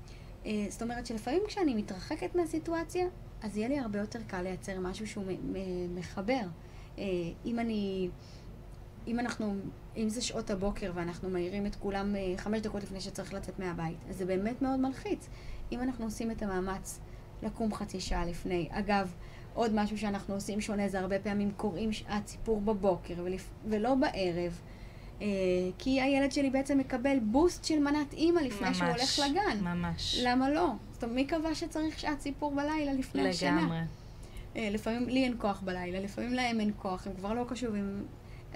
[0.46, 3.06] אה, זאת אומרת שלפעמים כשאני מתרחקת מהסיטואציה,
[3.42, 5.24] אז יהיה לי הרבה יותר קל לייצר משהו שהוא
[5.94, 6.42] מחבר.
[6.98, 7.04] אה,
[7.44, 8.08] אם אני...
[9.06, 9.54] אם אנחנו,
[9.96, 13.98] אם זה שעות הבוקר ואנחנו מעירים את כולם אה, חמש דקות לפני שצריך לצאת מהבית,
[14.08, 15.28] אז זה באמת מאוד מלחיץ.
[15.72, 17.00] אם אנחנו עושים את המאמץ
[17.42, 19.14] לקום חצי שעה לפני, אגב,
[19.54, 23.50] עוד משהו שאנחנו עושים שונה זה הרבה פעמים קוראים שעת סיפור בבוקר ולפ...
[23.66, 24.60] ולא בערב.
[25.22, 25.26] אה,
[25.78, 29.60] כי הילד שלי בעצם מקבל בוסט של מנת אימא לפני ממש, שהוא הולך לגן.
[29.60, 30.20] ממש.
[30.22, 30.72] למה לא?
[30.92, 33.30] זאת אומרת, מי קבע שצריך שעת סיפור בלילה לפני לגמרי.
[33.30, 33.60] השינה?
[33.60, 33.80] לגמרי.
[34.56, 38.06] אה, לפעמים לי אין כוח בלילה, לפעמים להם אין כוח, הם כבר לא קשובים,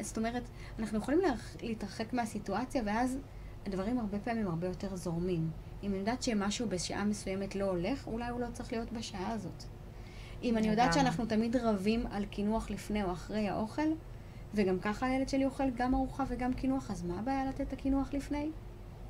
[0.00, 0.42] זאת אומרת,
[0.78, 1.20] אנחנו יכולים
[1.62, 3.18] להתרחק מהסיטואציה, ואז
[3.66, 5.50] הדברים הרבה פעמים הרבה יותר זורמים.
[5.82, 9.64] אם אני יודעת שמשהו בשעה מסוימת לא הולך, אולי הוא לא צריך להיות בשעה הזאת.
[10.42, 13.88] אם אני יודעת שאנחנו תמיד רבים על קינוח לפני או אחרי האוכל,
[14.54, 18.08] וגם ככה הילד שלי אוכל גם ארוחה וגם קינוח, אז מה הבעיה לתת את הקינוח
[18.12, 18.50] לפני?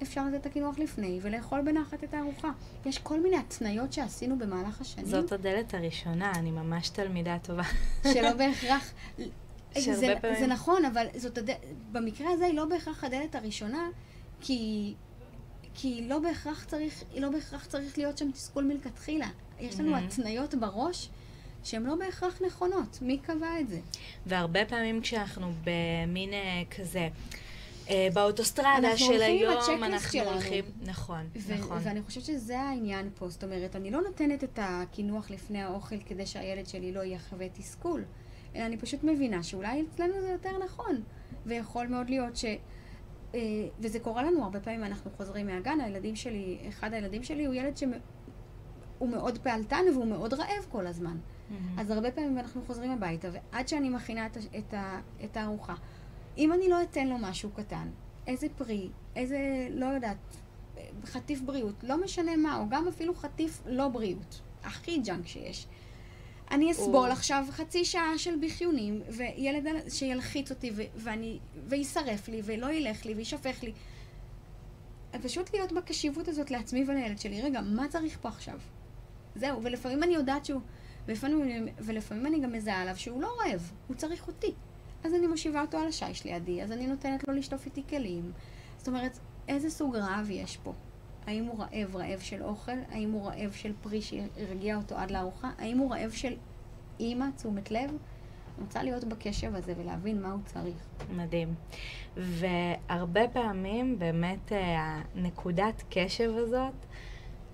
[0.02, 2.50] אפשר לתת את הקינוח לפני ולאכול בנחת את הארוחה.
[2.86, 5.06] יש כל מיני התניות שעשינו במהלך השנים.
[5.06, 7.62] זאת הדלת הראשונה, אני ממש תלמידה טובה.
[8.02, 8.92] שלא בהכרח
[9.74, 10.14] זה.
[10.38, 11.50] זה נכון, אבל זאת הד...
[11.92, 13.88] במקרה הזה היא לא בהכרח הדלת הראשונה,
[14.40, 14.94] כי,
[15.74, 19.28] כי לא, בהכרח צריך, לא בהכרח צריך להיות שם תסכול מלכתחילה.
[19.60, 19.98] יש לנו mm-hmm.
[19.98, 21.08] התניות בראש
[21.64, 22.98] שהן לא בהכרח נכונות.
[23.02, 23.80] מי קבע את זה?
[24.26, 27.08] והרבה פעמים כשאנחנו במין אה, כזה...
[27.90, 30.30] אה, באוטוסטרדה של היום, אנחנו שלנו.
[30.30, 31.78] הולכים, נכון, ו- נכון.
[31.82, 36.26] ואני חושבת שזה העניין פה, זאת אומרת, אני לא נותנת את הקינוח לפני האוכל כדי
[36.26, 38.04] שהילד שלי לא יחווה תסכול.
[38.54, 41.02] אלא אני פשוט מבינה שאולי אצלנו זה יותר נכון.
[41.46, 42.44] ויכול מאוד להיות ש...
[43.34, 43.40] אה,
[43.80, 47.76] וזה קורה לנו הרבה פעמים, אנחנו חוזרים מהגן, הילדים שלי, אחד הילדים שלי הוא ילד
[47.76, 51.16] שהוא מאוד פעלתן והוא מאוד רעב כל הזמן.
[51.48, 51.80] Mm-hmm.
[51.80, 54.74] אז הרבה פעמים אנחנו חוזרים הביתה, ועד שאני מכינה את, את,
[55.24, 55.74] את הארוחה,
[56.38, 57.88] אם אני לא אתן לו משהו קטן,
[58.26, 60.36] איזה פרי, איזה, לא יודעת,
[61.04, 65.66] חטיף בריאות, לא משנה מה, או גם אפילו חטיף לא בריאות, הכי junk שיש.
[66.50, 72.72] אני אסבול עכשיו חצי שעה של בכיונים, וילד שילחיץ אותי, ו- ואני, ויטרף לי, ולא
[72.72, 73.72] ילך לי, וישפך לי.
[75.22, 78.58] פשוט להיות בקשיבות הזאת לעצמי ולילד שלי, רגע, מה צריך פה עכשיו?
[79.34, 80.60] זהו, ולפעמים אני יודעת שהוא,
[81.08, 84.54] ולפעמים, ולפעמים אני גם מזהה עליו שהוא לא רעב, הוא צריך אותי.
[85.04, 88.32] אז אני מושיבה אותו על השיש לידי, אז אני נותנת לו לשטוף איתי כלים.
[88.78, 90.72] זאת אומרת, איזה סוג רעב יש פה?
[91.26, 92.72] האם הוא רעב רעב של אוכל?
[92.90, 95.50] האם הוא רעב של פרי שהרגיע אותו עד לארוחה?
[95.58, 96.36] האם הוא רעב של
[97.00, 97.90] אימא, תשומת לב?
[97.90, 100.76] אני רוצה להיות בקשב הזה ולהבין מה הוא צריך.
[101.16, 101.54] מדהים.
[102.16, 106.74] והרבה פעמים באמת אה, הנקודת קשב הזאת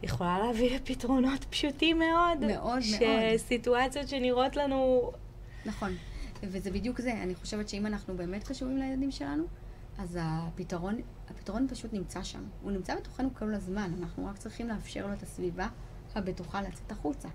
[0.04, 2.38] יכולה להביא לפתרונות פשוטים מאוד.
[2.46, 2.92] מאוד ש...
[2.92, 3.36] מאוד.
[3.36, 5.12] שסיטואציות שנראות לנו...
[5.66, 5.92] נכון.
[6.42, 7.12] וזה בדיוק זה.
[7.12, 9.44] אני חושבת שאם אנחנו באמת חשובים לילדים שלנו,
[9.98, 10.96] אז הפתרון,
[11.28, 12.42] הפתרון פשוט נמצא שם.
[12.62, 15.68] הוא נמצא בתוכנו כל הזמן, אנחנו רק צריכים לאפשר לו את הסביבה
[16.14, 17.28] הבטוחה לצאת החוצה.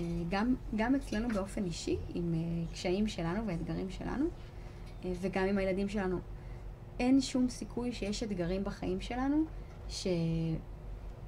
[0.00, 4.26] אה, גם, גם אצלנו באופן אישי, עם אה, קשיים שלנו ואתגרים שלנו,
[5.04, 6.18] אה, וגם עם הילדים שלנו.
[6.98, 9.44] אין שום סיכוי שיש אתגרים בחיים שלנו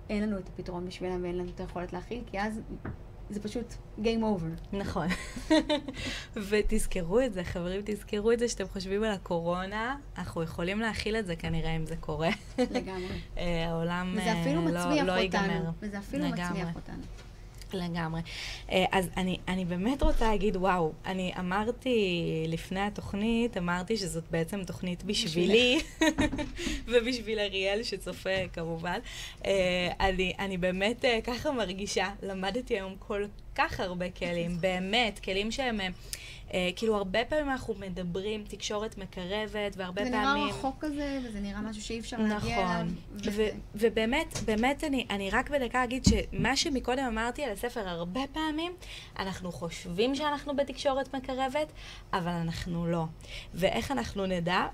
[0.09, 2.61] שאין לנו את הפתרון בשבילם ואין לנו את היכולת להכיל, כי אז
[3.30, 4.76] זה פשוט Game over.
[4.76, 5.07] נכון.
[6.48, 11.26] ותזכרו את זה, חברים, תזכרו את זה שאתם חושבים על הקורונה, אנחנו יכולים להכיל את
[11.26, 12.30] זה כנראה אם זה קורה.
[12.59, 13.20] לגמרי.
[13.38, 15.18] אה, העולם וזה אפילו אה, לא, מצמיח לא אותנו.
[15.18, 15.70] ייגמר.
[15.80, 16.42] וזה אפילו לגמרי.
[16.42, 17.03] מצמיח אותנו.
[17.75, 18.20] לגמרי.
[18.70, 24.64] אה, אז אני, אני באמת רוצה להגיד, וואו, אני אמרתי לפני התוכנית, אמרתי שזאת בעצם
[24.64, 25.81] תוכנית בשבילי,
[26.91, 28.99] ובשביל אריאל שצופה כמובן.
[29.47, 35.51] אה, אני, אני באמת אה, ככה מרגישה, למדתי היום כל כך הרבה כלים, באמת, כלים
[35.51, 35.81] שהם...
[36.53, 40.44] אה, אה, כאילו, הרבה פעמים אנחנו מדברים, תקשורת מקרבת, והרבה זה פעמים...
[40.44, 42.86] נראה רחוק כזה, וזה נראה משהו שאי אפשר להגיע אליו.
[43.14, 43.32] נכון.
[43.32, 48.72] ו- ובאמת, באמת, אני, אני רק בדקה אגיד שמה שמקודם אמרתי על הספר, הרבה פעמים
[49.18, 51.72] אנחנו חושבים שאנחנו בתקשורת מקרבת,
[52.12, 53.05] אבל אנחנו לא.
[53.55, 54.66] ואיך אנחנו נדע?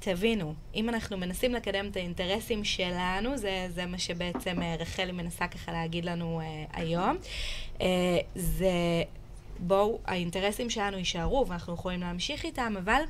[0.00, 5.48] תבינו, אם אנחנו מנסים לקדם את האינטרסים שלנו, זה, זה מה שבעצם אה, רחלי מנסה
[5.48, 7.16] ככה להגיד לנו אה, היום,
[7.80, 7.86] אה,
[8.34, 9.02] זה
[9.58, 13.02] בואו, האינטרסים שלנו יישארו ואנחנו יכולים להמשיך איתם, אבל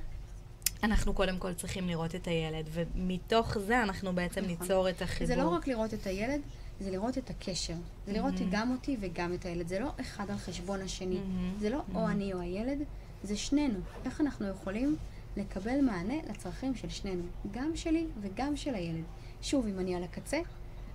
[0.82, 4.56] אנחנו קודם כל צריכים לראות את הילד, ומתוך זה אנחנו בעצם נכון.
[4.62, 5.36] ניצור את החיבור.
[5.36, 6.40] זה לא רק לראות את הילד,
[6.80, 7.74] זה לראות את הקשר.
[8.06, 8.50] זה לראות מהמם.
[8.50, 9.68] גם אותי וגם את הילד.
[9.68, 11.18] זה לא אחד על חשבון השני.
[11.18, 11.54] מהמם.
[11.60, 12.78] זה לא או אני או הילד,
[13.22, 13.78] זה שנינו.
[14.04, 14.96] איך אנחנו יכולים
[15.36, 19.04] לקבל מענה לצרכים של שנינו, גם שלי וגם של הילד.
[19.42, 20.38] שוב, אם אני על הקצה,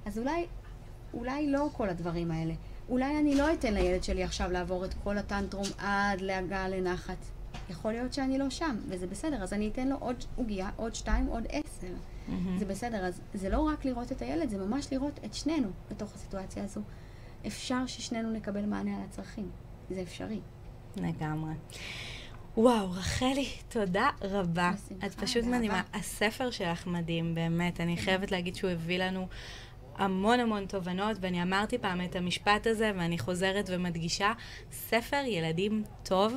[0.05, 0.45] אז אולי,
[1.13, 2.53] אולי לא כל הדברים האלה.
[2.89, 7.25] אולי אני לא אתן לילד שלי עכשיו לעבור את כל הטנטרום עד להגעה לנחת.
[7.69, 11.25] יכול להיות שאני לא שם, וזה בסדר, אז אני אתן לו עוד עוגיה, עוד שתיים,
[11.25, 11.87] עוד עשר.
[12.27, 12.57] מהמם.
[12.57, 16.15] זה בסדר, אז זה לא רק לראות את הילד, זה ממש לראות את שנינו בתוך
[16.15, 16.81] הסיטואציה הזו.
[17.47, 19.49] אפשר ששנינו נקבל מענה על הצרכים.
[19.89, 20.39] זה אפשרי.
[20.97, 21.53] לגמרי.
[22.57, 24.71] וואו, רחלי, תודה רבה.
[24.75, 25.43] בשמחה, את פשוט.
[25.43, 25.81] מדהימה.
[25.93, 27.81] הספר שלך מדהים, באמת.
[27.81, 29.27] אני חייבת להגיד שהוא הביא לנו
[29.99, 34.33] המון המון תובנות, ואני אמרתי פעם את המשפט הזה, ואני חוזרת ומדגישה,
[34.71, 36.33] ספר ילדים טוב,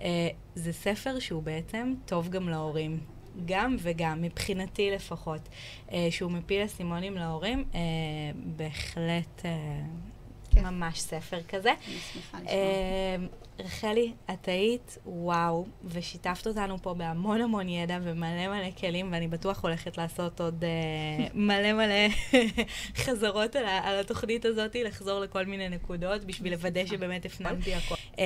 [0.00, 3.00] אה, זה ספר שהוא בעצם טוב גם להורים.
[3.46, 5.48] גם וגם, מבחינתי לפחות.
[5.92, 7.80] אה, שהוא מפיל אסימונים להורים, אה,
[8.56, 9.80] בהחלט אה,
[10.60, 10.66] כן.
[10.66, 11.70] ממש ספר כזה.
[11.70, 12.52] אני שמחה לשמוע.
[12.52, 13.16] אה,
[13.58, 19.62] רחלי, את היית וואו, ושיתפת אותנו פה בהמון המון ידע ומלא מלא כלים, ואני בטוח
[19.62, 22.08] הולכת לעשות עוד אה, מלא מלא
[23.04, 27.94] חזרות על, על התוכנית הזאת, לחזור לכל מיני נקודות, בשביל לוודא שבאמת הפנמתי הכל.
[28.18, 28.24] אה,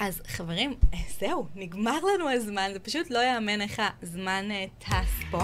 [0.00, 0.74] אז חברים,
[1.20, 4.44] זהו, נגמר לנו הזמן, זה פשוט לא יאמן איך הזמן
[4.78, 5.38] טס פה.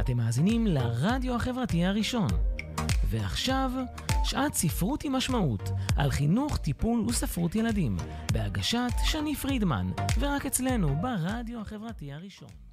[0.00, 2.53] אתם מאזינים לרדיו החברתי הראשון.
[3.14, 3.70] ועכשיו,
[4.24, 7.96] שעת ספרות עם משמעות, על חינוך, טיפול וספרות ילדים,
[8.32, 12.63] בהגשת שני פרידמן, ורק אצלנו, ברדיו החברתי הראשון.